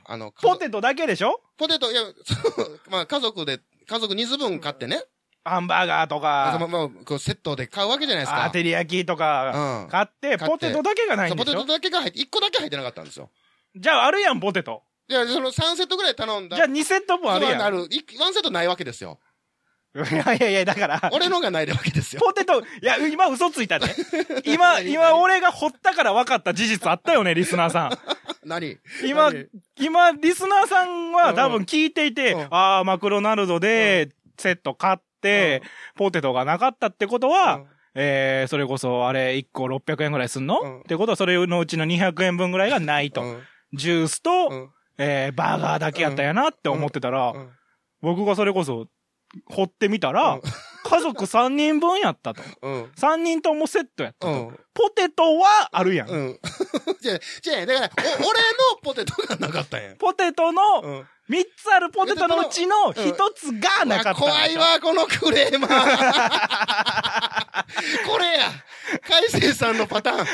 [0.04, 1.40] あの、ポテトだけでしょ？
[1.56, 5.02] ポテト、いや、そうまあ家族で、家族2分買ってね。
[5.44, 8.44] ハンバーガーとあそのか、まあ、こうセットで買うわけじゃないですか。
[8.44, 13.30] あ照り焼きとかうん買って、ポテトだけがないそうんポテトでしょだけが入って、1個だけ入ってなかったんですよ。
[13.74, 14.82] じゃああるやん、ポテト。
[15.08, 16.56] いや、その3セットぐらい頼んだ。
[16.56, 17.62] じゃあ2セット分あるやん。
[17.62, 17.88] ある。
[17.90, 19.18] いワンセットないわけですよ。
[19.92, 22.22] いやいやいや、だから、俺のがないわけですよ。
[22.24, 23.92] ポテト、いや、今嘘ついたね。
[24.46, 27.98] 今、今俺が掘ったから分かった事実あったよね、リスナーさん。
[28.44, 28.78] 何？
[29.04, 29.46] 今何、
[29.80, 35.09] 今、リスナーさんは多分聞いていて、うんああ、マクドナルドでセット買って、
[35.96, 43.22] ポテトがなかったってことは、うんえー、それこそ、あれ、1個600円ぐらいすんの、うんってことは、それのうちの200円分ぐらいがないと。
[43.22, 47.48] うんジュースと、うんえー、バーガーだけやったんやなって思ってたら、うん
[48.02, 48.86] 僕がそれこそ、
[49.46, 50.40] 掘ってみたら、うん
[50.82, 52.42] 家族3人分やったと。
[52.62, 52.84] うん。
[52.96, 54.32] 3人ともセットやったと。
[54.32, 54.58] うん。
[54.74, 56.08] ポテトはあるやん。
[56.08, 56.40] うん。
[57.00, 59.94] じゃあ、じゃあ、だから、お俺のポテトがなかったんや。
[59.98, 61.06] ポテトの、うん。
[61.30, 64.20] 3つあるポテトのうちの1つがなかった。
[64.20, 67.64] 怖いわ、このクレーマー。
[68.04, 68.50] これや。
[69.06, 70.26] 海星さんのパターン。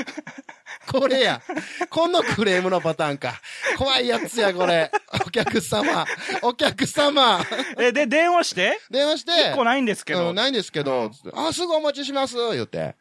[0.90, 1.42] これや。
[1.90, 3.34] このクレームのパターンか。
[3.76, 4.90] 怖いやつや、これ。
[5.26, 6.06] お客様。
[6.40, 7.44] お客様。
[7.78, 9.32] え、で、電話して、電話して。
[9.32, 12.96] 1個ないんですけど、うん、ないんですけど、あ、すぐお持ちします、言って。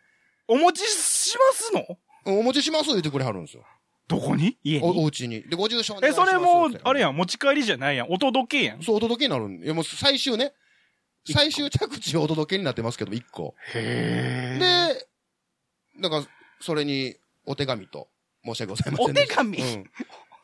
[0.47, 1.97] お持ちしますの？
[2.25, 3.63] うんお持ちします、言ってくれはるんですよ。
[4.07, 4.57] どこに？
[4.63, 5.41] 家お、おに家に。
[5.43, 8.07] で、ご住所え、それもあれやん、持ち帰りじゃないやん。
[8.09, 8.83] お届けやん。
[8.83, 10.53] そう、お届けになるんいや、もう最終ね。
[11.27, 13.55] 最終着地お届けになってますけど、一個。
[13.73, 14.57] へ
[15.95, 17.15] で、なんか、それに、
[17.45, 18.07] お手紙と、
[18.43, 19.09] 申し訳ございません。
[19.09, 19.57] お手紙？
[19.57, 19.91] うん。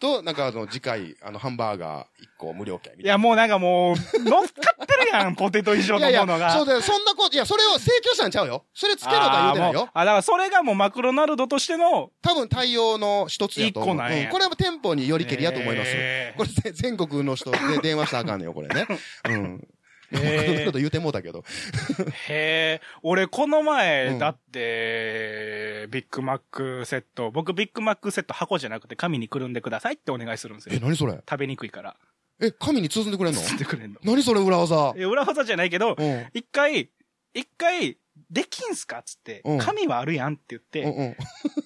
[0.02, 2.06] と、なんかあの、次回、あの、ハンバーガー1
[2.38, 3.08] 個無料券みたいな。
[3.08, 4.48] いや、もうなんかもう、乗っか
[4.84, 6.52] ってるやん、ポテト以上いやいやのものが。
[6.52, 8.66] そうだよ、そんなこと、いや、それを請求したんちゃうよ。
[8.74, 9.90] それつけろとは言うてないよ。
[9.94, 13.96] あだからそれがもうマクドナルドとしての、多分対応の一つやと思う。
[13.96, 15.98] 一個なんやうんこれは店舗によりけりやと思いますよ。
[15.98, 18.88] へーこれぜ全国の人で電話したらあかんねんよ、これね。
[19.30, 19.68] うん。
[20.14, 21.44] へー言うてもうたけど。
[22.28, 24.60] へえ、俺この前、うんだって、
[25.88, 30.80] ビッグマックセット、僕ビッグマックセット箱じゃなくて紙にくるんでくださいってお願いするんですえ、よ。
[30.82, 31.14] 何それ？
[31.14, 31.96] 食べにくいから。
[32.40, 33.40] え、紙に包んでくれんの？
[33.42, 34.00] 包んでくれんの。
[34.04, 34.94] 何それ裏技？
[34.98, 36.26] え、裏技じゃないけど、うん。
[36.34, 36.90] 一回、
[37.34, 37.98] 一回、
[38.30, 41.16] できんすかっつってうん、紙はあるやんって言っうんて、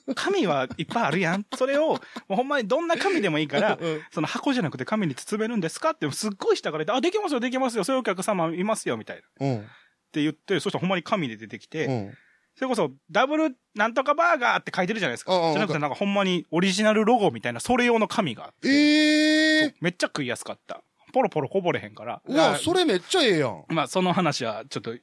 [0.07, 0.13] うん。
[0.15, 1.45] 紙はいっぱいあるやん。
[1.55, 1.97] それを、も
[2.31, 9.21] うほんまにどんな紙でもいいからうん、その箱じゃなくて紙に包めるんですかってすっごい下から言って、あ、できますよ、できますよ、そういうお客様いますよ、みたいな。
[9.21, 9.65] っうん。
[10.11, 12.17] て言って、そしたらほんまに紙で出てきて、うん。
[12.55, 15.33] それこそ、ダブルなんとかバーガーって書いてるじゃないですか。
[15.51, 18.69] じゃなくてなんかほんまにオリジナルロゴみたいな、それ用の紙があって。
[18.69, 20.81] ええめっちゃ食いやすかった。
[21.13, 22.21] ポロポロこぼれへんから。
[22.27, 22.33] ー。
[22.33, 23.65] うわ、それめっちゃええやん。
[23.69, 24.95] まあ、その話はちょっと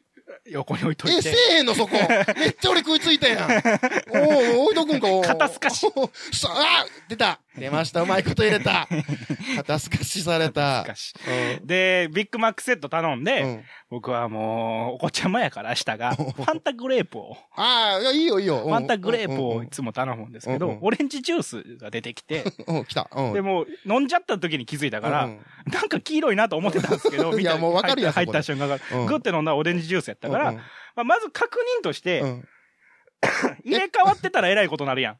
[0.46, 1.22] 横に置いといえ、て。
[1.22, 1.90] せえへんのそこ。
[2.36, 3.50] めっちゃ俺食いついたやん。
[4.10, 5.86] おお置いとくんか、肩透かし。
[6.32, 7.38] さあ、出た。
[7.56, 8.02] 出ました。
[8.02, 8.88] うまいこと入れた。
[9.56, 10.86] 肩透かしされた。
[11.62, 13.62] で、ビッグマックセット頼んで、うん
[13.92, 18.60] 僕はもう、お子ちゃまやから明日が、 ファンタグレープを、ああ、いや、いいよ、いいよ。
[18.60, 22.44] ファンタグレープをいつも頼むんですけどオレンジジュースが出てきて、
[22.88, 23.10] 来た。
[23.14, 23.32] うん。
[23.34, 25.28] でも、飲んじゃった時に気づいたから、
[25.66, 32.48] なんか黄色いなと思ってたんですけど、 いやもうわかるやん入った瞬間が、うんグッて飲んだらオレンジジュースやったから、うんまず確認として、うん
[33.64, 35.16] 入れ替わってたらえらいことなるやん。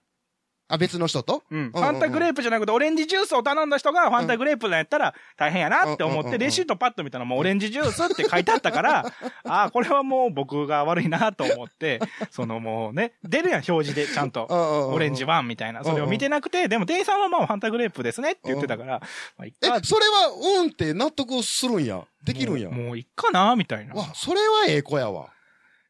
[0.73, 1.43] あ、別の人と？
[1.51, 1.71] うん。
[1.71, 9.05] ファンタグレープじゃなくて、オレンジジュースを頼んだ人が、ファンタグレープなんやったら大変やなって思って、レシートパッと見たらもうオレンジジュースって書いてあったから、
[9.45, 14.47] ああ、これはもう僕が悪いなと思って、そのもうね、出るやん、表示で、ちゃんと。
[14.49, 15.85] オオレンジワンみたいな。
[15.85, 19.01] それを見てなくて、でも店員さんはまあファンタグレープですねって言ってたから、
[19.37, 19.85] まあ、えか、。
[19.85, 22.03] それは、うんって納得するんや。
[22.25, 22.71] できるんや。
[22.71, 23.95] もういっかなみたいな。
[23.95, 25.29] わ、それはええ子やわ。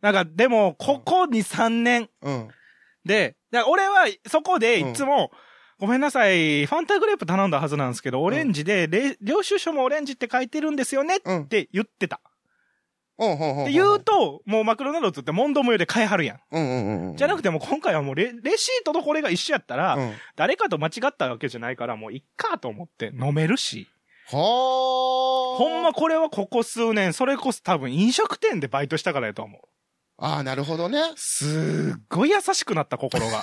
[0.00, 2.48] なんか、でも、ここに3年うん。
[3.04, 5.30] で、だ俺はそこでいつも、
[5.78, 12.20] ごめんなさい、ファンタグレープ頼んだはずなんですけど、オレンジで、れ領収書もオレンジって書いてるんですよねうんって言ってた。
[13.18, 13.62] うん、うん、うん。
[13.64, 16.40] って言うと、もうマクドナルドって問答無用で買いはるやん。
[16.50, 17.16] うん、うん、うん。
[17.16, 20.12] じゃなくてもう今回はもうレレシートとこれが一緒やったら、うん。
[20.36, 23.88] 誰かと間違ったわけじゃないから、もういっかと思って飲めるし。
[24.30, 25.58] はあ。
[25.58, 29.60] ほんまこれはここ数年、それこそ多分飲食店でバイトしたからやと思う。
[30.18, 31.00] ああ、なるほどね。
[31.16, 33.42] すっごい優しくなった心が。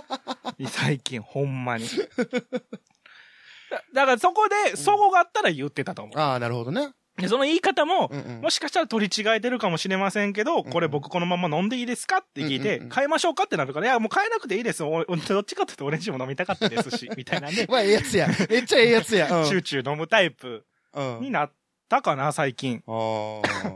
[0.68, 1.86] 最近、ほんまに。
[1.88, 6.18] だだからそこで、そこがあったら言ってたと思う。
[6.18, 6.90] ああ、なるほどね。
[7.16, 14.82] でその言い方も、うんうんもしかしたら取り違えてるかもしれませんけど、これ僕このまま飲んでいいですかって聞いてうんうんう、ん変えましょうかってなるから、いや、もう変えなくていいです。
[14.82, 18.28] おお どっちかっていうとオレンジも飲みたかったですし、みたいなんで、 まあ、ええやつや。
[18.50, 19.32] めっちゃええやつや。
[19.32, 19.48] うん。
[19.48, 21.20] チューチュー飲むタイプうん。
[21.20, 21.52] になっ
[21.88, 22.82] たかな、最近。
[22.86, 23.72] ああ。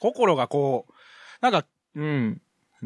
[0.00, 0.92] 心がこう、
[1.40, 2.42] なんか、うん、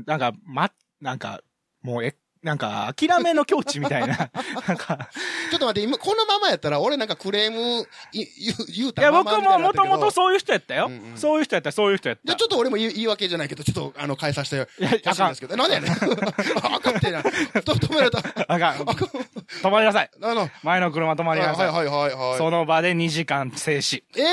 [0.06, 1.42] なんか、ま、なんか、
[1.82, 4.30] もう、え、なんか、諦めの境地みたいな。
[4.66, 5.08] なんか、
[5.50, 10.86] ちょっと待って、今、このままやったら、俺なんかクレーム、い言う、言ういや、たまいになってるけどともとそういう人やったよ。
[10.86, 12.22] うんうんそういう人やった、そういう人やった。
[12.24, 14.68] じゃあちょっと俺も言い訳じゃないけど、ちょっと、あの、変えさせて
[15.04, 15.56] ほしいんですけど。
[15.56, 15.92] なんでやねん。
[15.92, 17.22] あかんってな。
[17.22, 18.18] と止められた。
[18.48, 18.76] あかん。
[19.62, 20.10] 止まりなさい。
[20.20, 21.66] あの、前の車止まりなさい。
[21.68, 22.38] はいはいはいはい。
[22.38, 24.02] その場で2時間静止。
[24.16, 24.26] ええ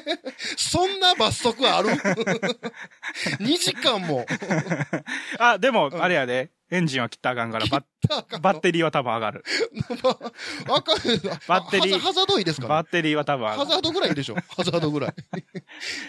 [0.56, 1.90] そんな罰則ある
[3.40, 4.24] ?2 時間も。
[5.38, 6.50] あ、でも、あれやで。
[6.74, 9.44] エンジンは切ったらあかんから、バッ、バッテリーは多分上がる。
[10.68, 10.98] あかん。
[11.46, 13.58] バッテリーハザードいいですかバッテリーは多分上がる。
[13.60, 15.14] ハザードぐらいでしょハザードぐらい。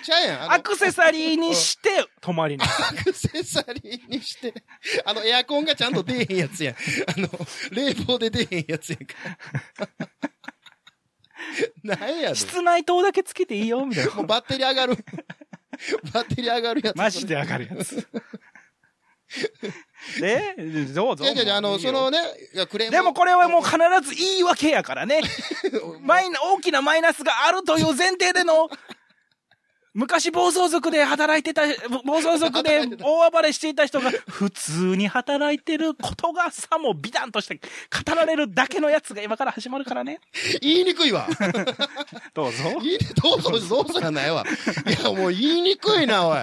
[0.03, 0.53] ちゃうやん。
[0.53, 2.97] アクセサリーにして止まりなさい。
[2.99, 4.55] アクセサリーにして、
[5.05, 6.75] あの、エアコンがちゃんと出えへんやつやん。
[6.75, 6.77] あ
[7.15, 7.29] の、
[7.69, 9.15] 冷房で出えへんやつやんか。
[11.83, 12.35] なんやねん。
[12.35, 14.15] 室内灯だけつけていいよ、みたいな。
[14.15, 14.97] もうバッテリー上がる。
[16.11, 16.95] バッテリー上がるやつ。
[16.95, 18.07] マジで上がるやつ。
[20.19, 20.55] で、
[20.93, 21.23] どうぞ。
[21.23, 22.19] いやいやいや、あの、そのね、
[22.69, 22.91] クレーム。
[22.91, 25.21] でもこれはもう必ず言い訳やからね。
[26.01, 28.69] マイナ、大きなマイナスがあるという前提での、
[29.95, 31.61] 昔暴走族で働いてた、
[32.03, 40.19] 暴走族で大暴れしていた人が普通に働いてることがさも美談として語られるだけのやつが今から始まるからね。
[40.61, 41.27] 言いにくいわ。
[42.35, 42.63] どうぞ。
[42.81, 44.45] 言いに、どうぞ、どうぞやないわ。
[44.85, 46.37] いや、もう言いにくいな、おい。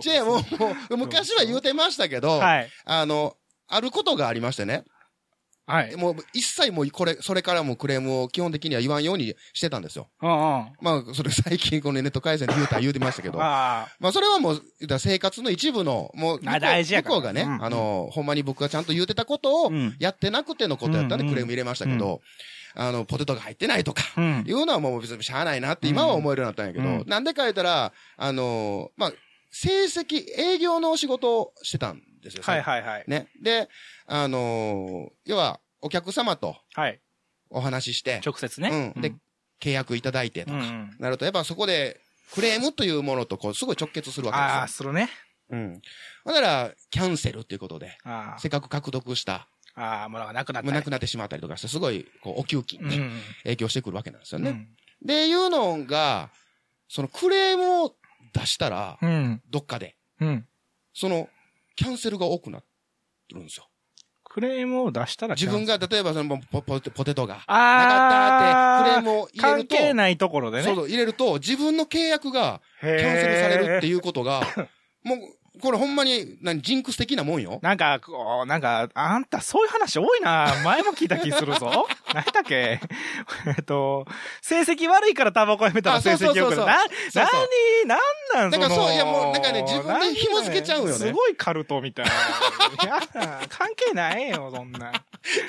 [0.00, 2.70] じゃあもう、もう、昔は言うてましたけど、はい。
[2.84, 4.84] あの、あることがありましてね。
[5.66, 5.96] はい。
[5.96, 10.08] もう一切もうこれ、それからもクレームを基本的には言わんようにしてたんですよ。
[10.20, 10.36] うんうん。
[10.80, 13.38] まあ、それ最近このネット回線で言うたら言うてましたけど。
[13.42, 14.62] あまあ、それはもう、
[14.98, 22.20] 生活の一部の、もう、向こうあ大事向こうがね、うんあの、ほんまに僕がちゃんと言うてたことをうん、やってなくてのことやったんでうんクレーム入れましたけど、
[22.74, 24.20] あの、ポテトが入ってないとか、あ。
[24.20, 24.44] うん。
[24.46, 29.12] いうのはもう別にしゃあないなって今は思えるようになったんやけど、うんなんでか言ったら、あの、まあ、
[29.50, 32.42] 成績、営業の仕事をしてたんですよ。
[32.42, 33.04] はいはいはい。
[33.06, 33.28] ね。
[33.42, 33.68] で、
[34.06, 37.00] あの要は、お客様とはい。
[37.50, 38.92] お話しして、直接ね。
[38.96, 39.00] うん。
[39.02, 39.12] で、
[39.60, 40.58] 契約いただいてとか。
[40.98, 42.00] なると、やっぱそこで、
[42.32, 44.54] クレームというものと、こう、すごい直結するわけですよ。
[44.54, 45.08] ああ、するね。
[45.50, 45.80] うん。
[46.24, 49.82] だから、キャンセルっていうことで、あせっかく獲得した、あ。
[49.82, 50.66] ああ、ものがなくなったり。
[50.66, 53.20] もうなくなってしまったりとかして、すごい、こう、お給金にうん。
[53.44, 54.50] 影響してくるわけなんですよね。
[54.50, 54.68] うん。
[55.06, 56.30] で、いうのが、
[56.88, 57.94] そのクレームを
[58.32, 59.42] 出したら、うん。
[59.50, 60.46] どっかで、うん。
[60.92, 61.28] その、
[61.76, 62.62] キャンセルが多くなっ
[63.28, 63.68] てるんですよ。
[64.24, 70.64] クレームを出したら自分が、例えばそのポポテポテトが、なかあったって、クレームを入れ関ると、係ないところでね。
[70.64, 73.86] そうそう、入れると、自分の契約がキャンセルされるって。
[73.86, 74.42] いうことが、
[75.04, 75.18] もう、
[75.62, 77.60] これほんまに、何、ジンクス的なもんよ？
[77.62, 80.52] なんか、こう、なんか、あんたそういう話多いな。
[80.64, 81.86] 前も聞いた気するぞ。
[82.12, 82.80] 何だっけ？
[83.46, 84.04] えっと、
[84.42, 86.90] 成績悪いからタバコやめたらあ成そうそうそうそう績良くなる。
[87.14, 88.00] な、なに、なん
[88.42, 92.10] なんだからそのそういやもうなんかね自分で紐付けちゃうよねなんすごいカルトみたいな。
[92.84, 94.92] いや、関係ないよ、そんな。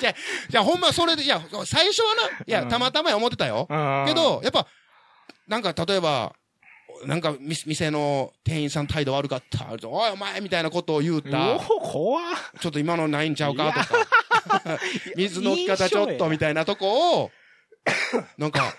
[0.00, 0.14] じゃあ、
[0.48, 3.66] じゃあほんまそれで、いや、最初はな、いや、うんたまたまや思ってたよ。
[3.68, 4.66] うんけ、ど、やっぱ、
[5.48, 6.32] なんか例えば、
[7.04, 9.68] なんか、み店の店員さん態度悪かった。
[9.88, 11.56] おい、お前みたいなことを言うおた。
[11.56, 12.24] お、怖っ
[12.60, 14.78] ちょっと今のないんちゃうかとか。
[15.16, 17.30] 水の置き方ちょっとみたいなとこを、
[18.38, 18.74] なんか、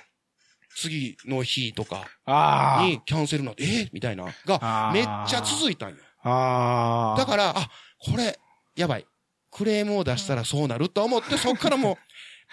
[0.76, 5.96] 次の日とかあにキャンセルなって、えみたいな、が、めっちゃ続いたんよ。
[6.24, 8.40] だから、あ、これ、
[8.76, 9.06] やばい。
[9.52, 11.98] クレームを出したらそうなると思って、 そっからもう、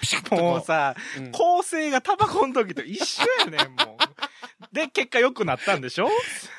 [0.00, 0.36] ピシャッと。
[0.36, 4.04] もうさ、うん構成がタバコの時と一緒やねん、もう。
[4.72, 6.08] で、結果良くなったんでしょ？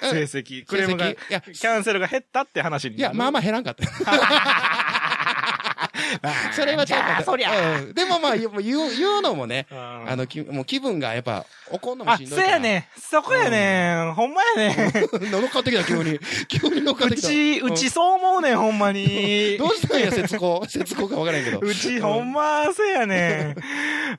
[0.04, 0.10] うん。
[0.10, 0.66] 成績。
[0.66, 3.86] クレームが、キャンセルが減ったって話にいや、まあまあ減らんかった。
[6.22, 7.24] あそれはちょっと。
[7.24, 7.78] そりゃ。
[7.78, 8.76] うんでもまあ、 言う言
[9.20, 12.40] うのもね、ああの、きもう気分がやっぱ、怒んのもあ、しんどい。
[12.40, 13.00] そうやねん。
[13.00, 14.14] そこやねん。
[14.14, 14.92] ほんまやねん。
[15.32, 16.20] 乗っかってきた、急に。
[16.48, 17.28] 急に乗っかってきた。
[17.28, 19.58] うち、うちそう思うねん、ほんまに。
[19.58, 20.66] どうしたんや、節子？
[20.68, 21.60] 節子かわからんけど。
[21.60, 23.56] うち、ほんま、そうやねん。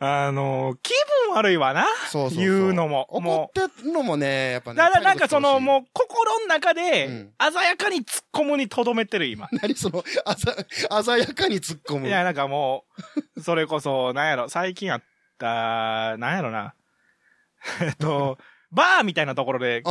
[0.00, 0.92] あの、気
[1.26, 1.86] 分悪いわな。
[2.10, 2.38] そうそうそう。
[2.40, 3.06] 言うのも。
[3.10, 3.50] 怒。
[3.60, 4.76] ってんのもね、やっぱね。
[4.78, 5.60] だからなんかその、う。
[5.60, 9.48] もう、心の中うでん、鮮やかに突っ込むにとどめてる、今。
[9.52, 10.04] 何その、
[11.04, 12.08] 鮮やかに突っ込む。
[12.08, 12.84] いや、なんかも
[13.36, 15.02] う、 それこそ、なんやろ、最近あっ
[15.38, 16.74] た、なんやろな。
[17.82, 18.38] えっと、
[18.70, 19.82] バーみたいなところで。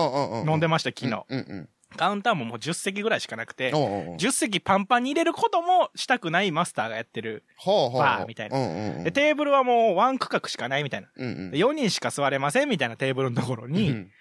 [0.47, 1.25] 飲んでました、昨日。
[1.27, 1.69] うんうん。
[1.95, 7.43] カウンターももう10席ぐらいしかなくてお、うおうおう10席パンパンに入れることもしたくないマスターがやってる。
[7.65, 9.03] バーみたいな。
[9.03, 11.07] で、テーブルはもうワン区画しかないみたいな。
[11.15, 14.11] うんうんで4人しか座れませんみたいなテーブルのところうに、ん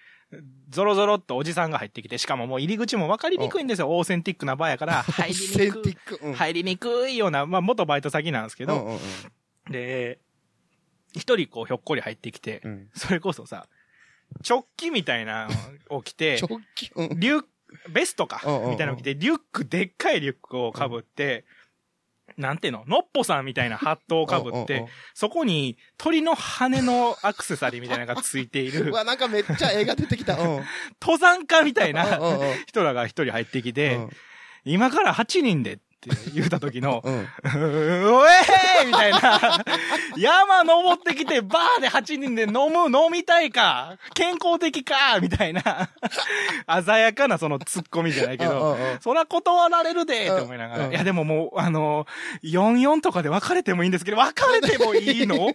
[0.69, 3.89] ゾロゾロっとおじさんが入ってきて、しかももう入り口も分かりにくいんですよ。
[3.89, 6.33] オーセンティックなバーやから、入りにくい。
[6.33, 8.99] 入りにくいような、まあ元バイト先なんですけど、うんうんうん
[9.69, 10.19] で、
[11.13, 13.67] 一人こうひょっこり入ってきて、うんそれこそさ、
[14.47, 15.47] 直帰みたいな
[15.89, 16.91] のを着て、 直帰。
[16.95, 17.47] うんリュック、
[17.91, 21.45] ベストかみたいなの着て、リュック、でっかいリュックをかぶって、
[22.37, 22.83] なんていうの？
[22.85, 30.35] のっぽさんみたいなハットをかぶってそこに鳥の羽のアクセサリーみたいなのがついている う、わ、なんかめっちゃ映画出てきた。
[30.39, 30.63] うん。
[31.01, 34.09] 登山家みたいなうん人らが一人入ってきて、うん
[34.67, 37.13] 今から8人でって言った時の、うん。
[37.13, 37.19] う
[38.17, 39.63] おえーみたいな。
[40.17, 45.89] 山登ってきて、バーで8人で飲む、飲みたいか健康的かみたいな。
[46.83, 50.87] 鮮やかなそのツッコミじゃないけうんどそら断られるでって思いながら。
[50.87, 52.05] いやでももう、あの、
[52.43, 55.53] 44とかで別れてもいいんですけど、別れてもいいの ?8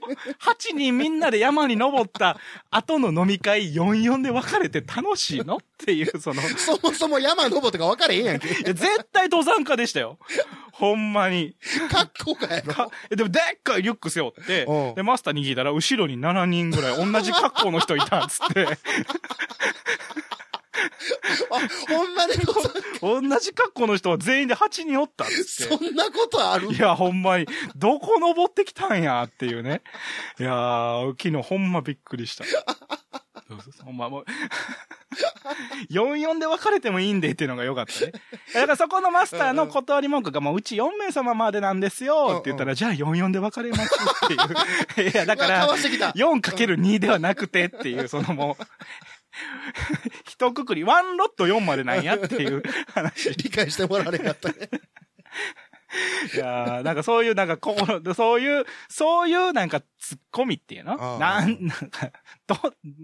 [0.74, 2.38] 人みんなで山に登った
[2.70, 5.56] 後の飲み会44で別れて楽しいの？
[5.56, 8.48] っていう、その、いそもそも山登ってか分かれへんやんけ。
[8.48, 10.18] や絶対登山家でしたよ。
[10.80, 11.54] ほんまに。
[11.90, 12.90] 格好がやろ。
[13.14, 18.66] でも、でっかいリュック背負ってうん、で、マスターに聞いたら、後ろに7人ぐらい同じ格好の人いたっつって、
[21.50, 21.58] あ、
[21.92, 22.32] ほんまに
[23.31, 26.68] 同じ格好の人は全員で8人おったっつっそんなことある？
[26.68, 26.74] て。
[26.76, 29.83] いや、ほんまに、どこ登ってきたんやっていうね。
[30.38, 32.44] いやー、昨日ほんまびっくりした。
[33.51, 34.25] そうそうそうほんまもう、
[35.90, 38.13] 44で別れてもいいんでっていうのが良かったね。
[38.55, 45.11] だからそこのマスターの断り文句がもううち4名様までなんですよって言ったら、じゃあ44で別れますっていう。
[45.11, 48.63] いや、だから、かわしてきた 4×2 ではなくてっていう、そのもう、
[50.25, 52.63] 一括り、ワンロット4までなんやっていう
[52.94, 53.31] 話。
[53.31, 54.69] 理解してもらわれなかったね。
[56.34, 61.18] いやーなんかそういう、なんか心、そういう、そういうなんかツッコミっていうの？
[61.18, 62.10] なん、なんか、
[62.46, 62.56] ど、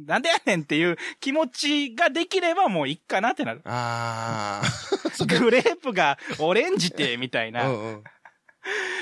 [0.06, 3.62] なんでやねんっていう気持ちができればもういっかなってなる。
[3.64, 4.66] ああ。
[5.26, 7.68] グレープがオレンジって、みたいうな。
[7.68, 8.04] んうん。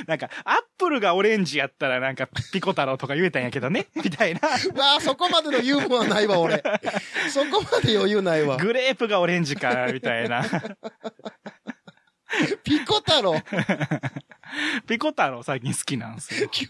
[0.07, 4.41] なんか、アップルがオレンジやったらなんか、ピコ太郎とか言えたんやけどね、 みたいな。
[4.41, 6.63] うわあ、そこまでのユーモアないわ、俺。
[7.31, 8.57] そこまで余裕ないわ。
[8.57, 10.45] グレープがオレンジか、みたいな。
[12.65, 13.35] ピコ太郎。
[14.87, 16.49] ピコ太郎最近好きなんですよ。
[16.53, 16.67] 急、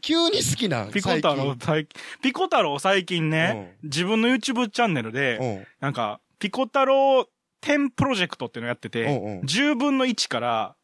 [0.00, 0.90] 急に好きなん？
[0.90, 5.66] ピコ太郎最近、ピコ太郎最近ね、自分の YouTube チャンネルで。
[5.80, 7.28] なんか、ピコ太郎
[7.62, 10.76] 10プロジェクトっていうのをやってて、うんうん10分の1から、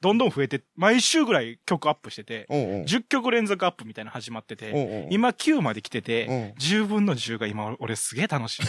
[0.00, 2.82] どんどん増えて、毎週ぐらい曲アップしてて、うんうん。
[2.84, 8.62] 10曲連続アップみたいなの始まってて、うんうん今9まで来てて、うん10分の10が今俺すげえ楽しい。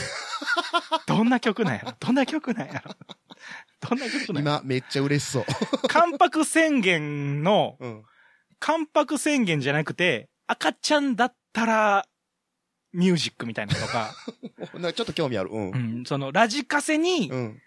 [1.07, 1.93] どんな曲なんやろ？
[1.99, 2.91] どんな曲なんやろ？
[3.89, 4.57] どんな曲なんやろ？
[4.57, 5.45] 今、めっちゃ嬉しそう。
[5.87, 8.03] 関白宣言の、うん。
[8.59, 12.05] 関白宣言じゃなくて、赤ちゃんだったら、
[12.93, 14.13] ミュージックみたいなのとか、
[14.81, 15.49] かちょっと興味ある。
[15.49, 15.77] うんう。
[16.01, 17.61] ん、そのラジカセにうん。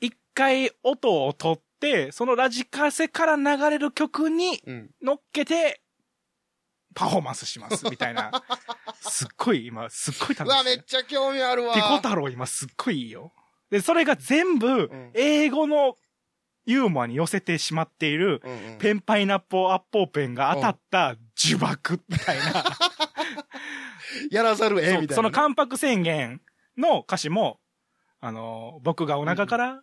[0.00, 1.71] 一回音を取って、
[2.12, 4.90] そのラジカセから流れる曲にうん。
[5.02, 5.80] 乗っけて、
[6.94, 8.30] パフォーマンスします、みたいな。
[9.00, 10.44] すっごい、今、すっごい楽しい。
[10.44, 11.74] うわ、めっちゃ興味あるわ。
[11.74, 13.32] ピコ太郎今すっごいいいよ。
[13.70, 15.96] で、それが全部ん、英語の
[16.66, 22.64] ユーモアに寄せてしまっている、うんうんペンパイナッポーアッポーペンが当たった呪縛みたいな。
[24.30, 25.06] やらざるをええみたいなね。
[25.08, 26.40] そうその関白宣言
[26.76, 27.60] の歌詞も、
[28.20, 29.82] あの、僕がお腹から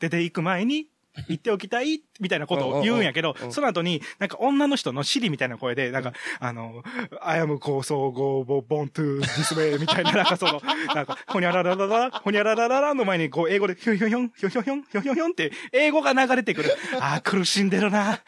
[0.00, 0.88] 出ていく前に
[1.28, 6.82] 言っておきたいみたいなことを言うんやけどその後に、なんか女の人のシリみたいな声で、なんか、あの、
[7.20, 10.60] I am 高層合ボボントゥ this way みたいな、なんかその、
[10.94, 16.76] なんか、ほにゃらららら、ほにゃららららの前に、こう、英語で、ひょひょひょん、ひょひょひょん、ひょひょひょんって、英語が流れてくる。
[17.00, 18.20] ああ、苦しんでるな。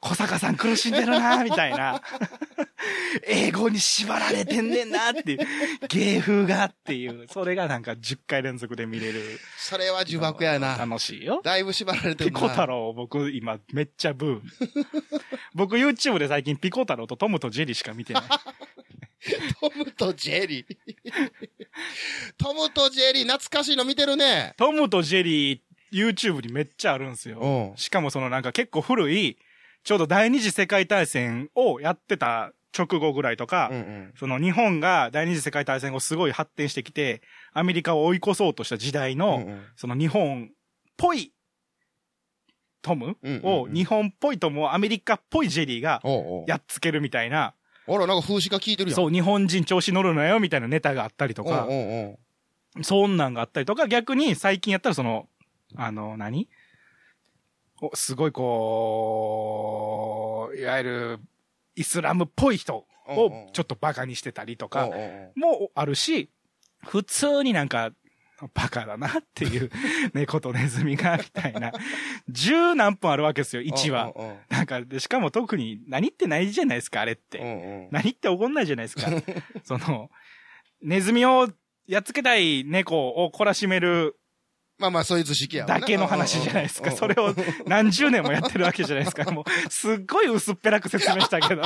[0.00, 2.02] 小坂さん苦しんでるな、みたいな。
[3.26, 5.38] 英語に縛られてんねんなっていう、
[5.88, 9.38] 芸風がっていう、それがなんか10回連続で見れる。
[9.56, 10.76] それは呪縛やな。
[10.76, 11.40] 楽しいよ。
[11.44, 12.40] だいぶ縛られてるな。
[12.40, 14.42] ピコ太郎、僕今めっちゃブーム。
[15.54, 18.22] 僕 YouTube で最近ピコ太郎とトムとジェリーしか見てない。
[19.60, 20.66] トムとジェリー。
[22.36, 24.54] トムとジェリー、懐かしいの見てるね。
[24.56, 25.60] トムとジェリー
[25.92, 27.74] YouTube にめっちゃあるんですよう。
[27.74, 29.38] んしかもそのなんか結構古い、
[29.84, 34.12] ちょうど第二次世界大戦をやってた直後ぐらいとか、うんうん。
[34.18, 40.54] その日本が第二次世界大戦後すごい発展してきて、アメリカを追い越そうとした時代の、うんうんその日本っ
[40.96, 41.32] ぽい
[42.82, 46.02] トムを、うん日本っぽいトムをアメリカっぽいジェリーが
[46.46, 47.54] やっつけるみたいな、
[47.88, 48.96] あら、なんか風刺が効いてるやん。
[48.96, 51.66] そう、日本人調子乗るなよみたいなネタがあったりとか。
[52.82, 55.28] そんなんがあったりとか、逆に最近やったらその、
[55.76, 56.48] あの、何？
[57.82, 59.62] おすごいこ
[60.54, 61.20] う、いわゆる、
[61.74, 62.86] イスラムっぽい人を
[63.52, 64.88] ちょっとバカにしてたりとおか
[65.36, 66.30] もあるし、
[66.86, 67.90] 普通になんか、
[68.54, 69.70] バカだなっていう、
[70.14, 71.72] 猫とネズミが、みたいな。
[72.28, 74.12] 十何分あるわけですよ、1話。
[74.48, 77.88] なんか、でしかも特に何ってないじゃないですか、あれっおて。
[77.90, 79.10] 何って怒んないじゃないですか。
[79.64, 80.10] その、
[80.80, 81.48] ネズミを
[81.86, 84.16] やっつけたい猫を懲らしめる
[84.78, 86.90] まあまあ、そういう図式やだけの話じゃないですか。
[86.90, 87.32] うんそれを
[87.66, 89.30] 何十年もやってるわけじゃないですか。
[89.30, 91.62] もう、すっごい薄っぺらく説明したけど。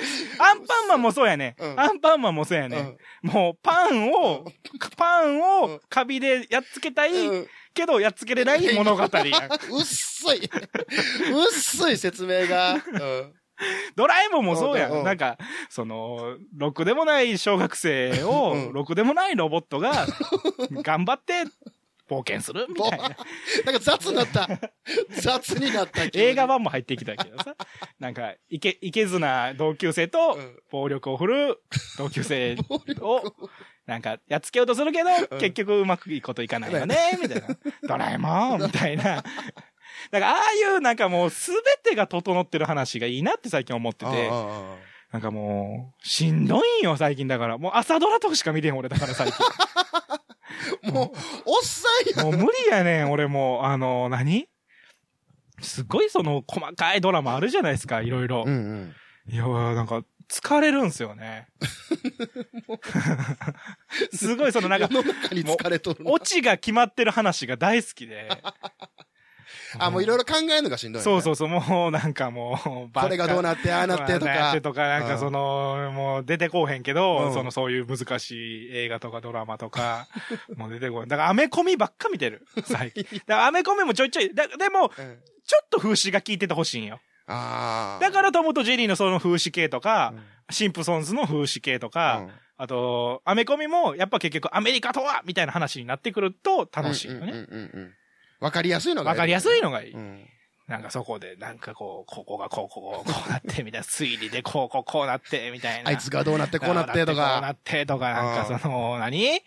[0.38, 1.56] アンパンマンもそうやね。
[1.58, 2.96] うんアンパンマンもそうやね。
[3.22, 4.44] もう、パンを、
[4.96, 9.48] パンうをんカビでやっつけたいうんけど、やっつけれない物語やん。
[9.72, 10.50] 薄い。
[11.30, 12.74] 薄い説明が。
[12.92, 13.34] うん
[13.94, 14.92] ドラえもんもそうやん。
[14.92, 15.36] うんなんか、
[15.68, 20.06] その、ろくでもない小学生を、うんろくでもないロボットが、
[20.70, 21.44] 頑張って、
[22.10, 22.66] 冒険する？
[22.68, 22.98] みたいな。
[23.64, 24.48] なんか雑になった。
[25.22, 26.02] 雑になった。
[26.12, 27.54] 映画版も入ってきたけどさ。
[28.00, 31.58] なんか、いけ、いけずな同級生とうん、暴力を振るう
[31.98, 32.56] 同級生
[33.00, 33.22] を、
[33.86, 37.48] なんか、やっつけようとするけど、結局うまくいくこといかないよね、みたいな。
[37.86, 39.04] ドラえもんみたいな。
[39.04, 39.24] だか
[40.12, 41.58] ら、ああいうなんかもう、すべ
[41.90, 44.30] てが整ってる話がいいなって最近思ってて
[45.12, 47.58] なんかもう、しんどいんよ、最近だから。
[47.58, 49.44] もう朝ドラとかしか見てへん、俺だから最近。
[50.82, 52.24] もう、おっさんや。
[52.24, 54.48] もう無理やねん、俺もう、あの、何？
[55.62, 58.44] すごいその細かいドラマあるじゃないですか、いろいろ。
[58.46, 58.58] うんう
[59.30, 59.32] ん。
[59.32, 61.48] いや、なんか、疲れるんすよね。
[64.14, 66.10] すごいそのなんか世、の中に疲れとるな。
[66.12, 68.30] オチが決まってる話が大好きで、
[69.78, 71.04] あ、もういろいろ考えるのがしんどい、ね。
[71.04, 74.60] そうそうそう、もうなんかもう、これがどうなって、ああなってとかなって。
[74.60, 80.08] とか、なんかその、もう出てこうへんけど、うんそのそういう難しい映画とかドラマとか、
[80.56, 81.08] もう出てこない。
[81.08, 83.04] だからアメコミばっか見てる、最近。
[83.04, 85.18] だからアメコミもちょいちょい、だでも、うん
[85.50, 87.00] ちょっと風刺が効いててほしいんよ。
[87.26, 88.00] ああ。
[88.00, 90.14] だからトムとジェリーのその風刺系とか
[90.48, 92.30] うん、シンプソンズの風刺系とか、うん
[92.62, 97.46] あと、アメコミも、やっぱ結局アメリカとはみたいな話になってくると楽しいよね。
[98.40, 99.92] わかりやすいのがわかりやすいのがいい。
[99.92, 100.26] うん。
[100.66, 105.90] なんかそこで、なんかこう、ここがこう、こう、こうなって、みたいな、推理でこう、こう、こうなって、みたいな。
[105.90, 107.50] あいつがどうなってこうなってとこうなか。
[107.50, 109.40] ってとか、なんかその、何？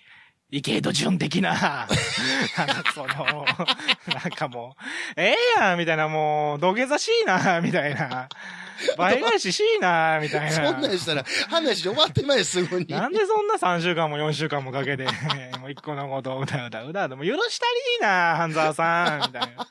[0.52, 4.76] 池井戸潤的な、なんかその、なんかも
[5.18, 8.30] う、ええやんみたいな、もう、土下座しいなみたいな。
[8.98, 10.90] 倍返ししいなみたいそんなんな。
[10.98, 12.88] したら、話終わってまい、すぐに。
[12.88, 15.06] なんでそんな3週間も4週間もかけて、
[15.60, 19.68] もう一個のことをうだうだうだでも許したりいいな半沢さん、みたいな。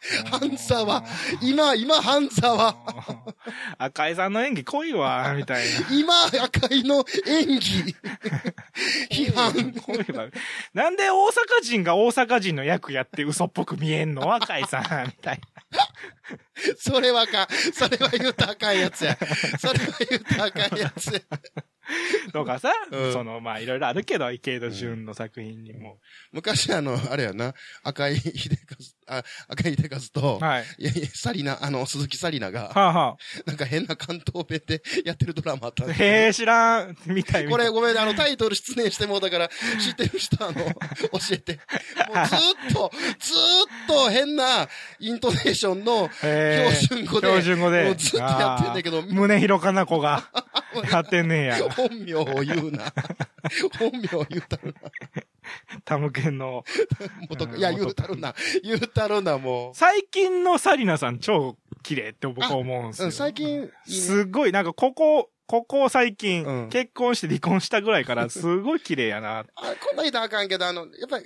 [0.30, 1.04] 半沢。
[1.42, 2.74] 今、今、半沢。
[3.78, 5.86] 赤井さんの演技濃いわ、みたいな。
[5.90, 7.96] 今、赤いの演技。
[9.10, 9.74] 批判。
[10.72, 14.26] なんで大阪人が大阪人の役やって嘘っぽく見えんの？
[14.26, 15.40] 若いさん、みたい
[16.78, 17.46] それはあかん。
[17.72, 19.18] それは言うたらあかんやつや。
[19.58, 21.20] それは言うたらあかんやつや。
[21.30, 21.38] な。
[22.32, 25.98] とかさ、うんその、まあ、いろいろあるけど、池井戸潤の作品にも。
[26.32, 28.56] 昔あの、あれやな、赤井秀
[29.06, 30.64] 和、あ、赤井秀和と、はい。
[30.78, 33.16] いやいや、サリナ、あの、鈴木サリナが、はあ、は
[33.46, 39.48] なんか変な関東弁でやってるドラマあったへえ、知らん、みたいこれごめん、あの、タイトル失念してもうだから、
[39.80, 40.72] 知ってる人あの、教
[41.32, 41.54] えて。
[41.54, 43.36] もうずーっと、ずー
[43.84, 44.68] っと変な
[44.98, 47.84] イントネーションのへ標準語で、標準語で。
[47.84, 50.30] もうずっとやってんだけど胸広かな子が、
[50.90, 51.56] やってんねんや。
[51.70, 52.92] 本名を言うな。
[53.78, 54.90] 本名を言うたるな。
[55.84, 56.64] タムケンの。
[57.56, 58.34] いや、言うたるな。
[58.62, 63.06] 言うたるな、も最近のサリナさん超綺麗って僕は思うんですう。
[63.06, 63.08] うよ。
[63.08, 69.40] ん、最近、すごい、なんかここ、ここ最近、うん結婚して離婚したぐらいからすごい綺麗やな。
[69.40, 69.44] あ、
[69.80, 71.24] こんな人あかんけど、あの、やっぱり、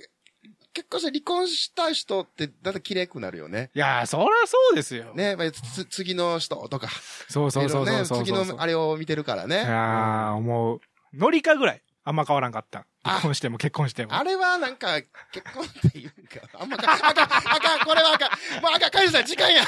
[0.75, 3.71] 結婚して離婚した人って、だんだん綺麗くなるよね。
[3.73, 5.13] いやー、そりゃそうですよ。
[5.15, 6.89] ね、やっぱりつ次の人とか。
[7.29, 9.55] そうそうそうそうそうね、次のあれを見てるからいね。
[9.55, 10.79] やー、思う。
[11.13, 11.81] ノリカぐらい。
[12.07, 12.85] あんま変わらんかった。
[13.03, 14.13] あ離婚しても結婚しても。
[14.13, 15.01] あれはなんか、
[15.31, 18.61] 結婚っていうか、あんまか、あかん、あかん、これはあかん。
[18.61, 19.63] もうあかん、カイジさん、時間や。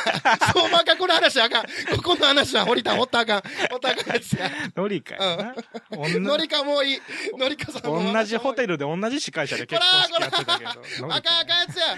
[0.53, 1.65] そう、まあかん、この話あかん。
[1.65, 1.69] こ
[2.03, 3.51] この話は堀田、ほったらあかん。
[3.71, 4.51] ほったらあかんやつや。
[4.75, 5.55] ノリカやな。
[5.91, 6.99] のりかもういい。
[7.39, 8.13] のりかさんも。
[8.13, 8.67] 同じホテル。
[8.67, 10.69] ルで同じ司会者で結婚式やってたけど。
[11.15, 11.97] あかん、あかんやつや。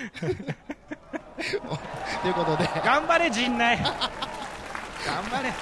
[2.22, 3.80] ということで、頑張れ、陣内。
[5.10, 5.50] 頑張れ。
[5.50, 5.54] あ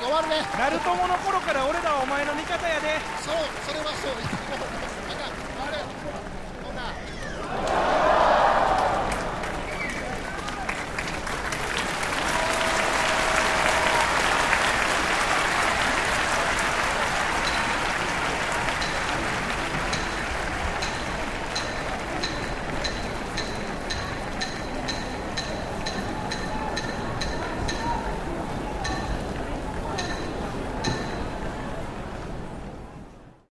[0.00, 0.44] 終わるね。
[0.58, 3.00] ナルトモの頃から俺らはお前の味方やで。
[3.24, 4.12] そう、それはそう。
[5.08, 5.32] あかん、
[5.68, 5.78] あれ、
[6.60, 6.68] ほ
[8.16, 8.21] ら。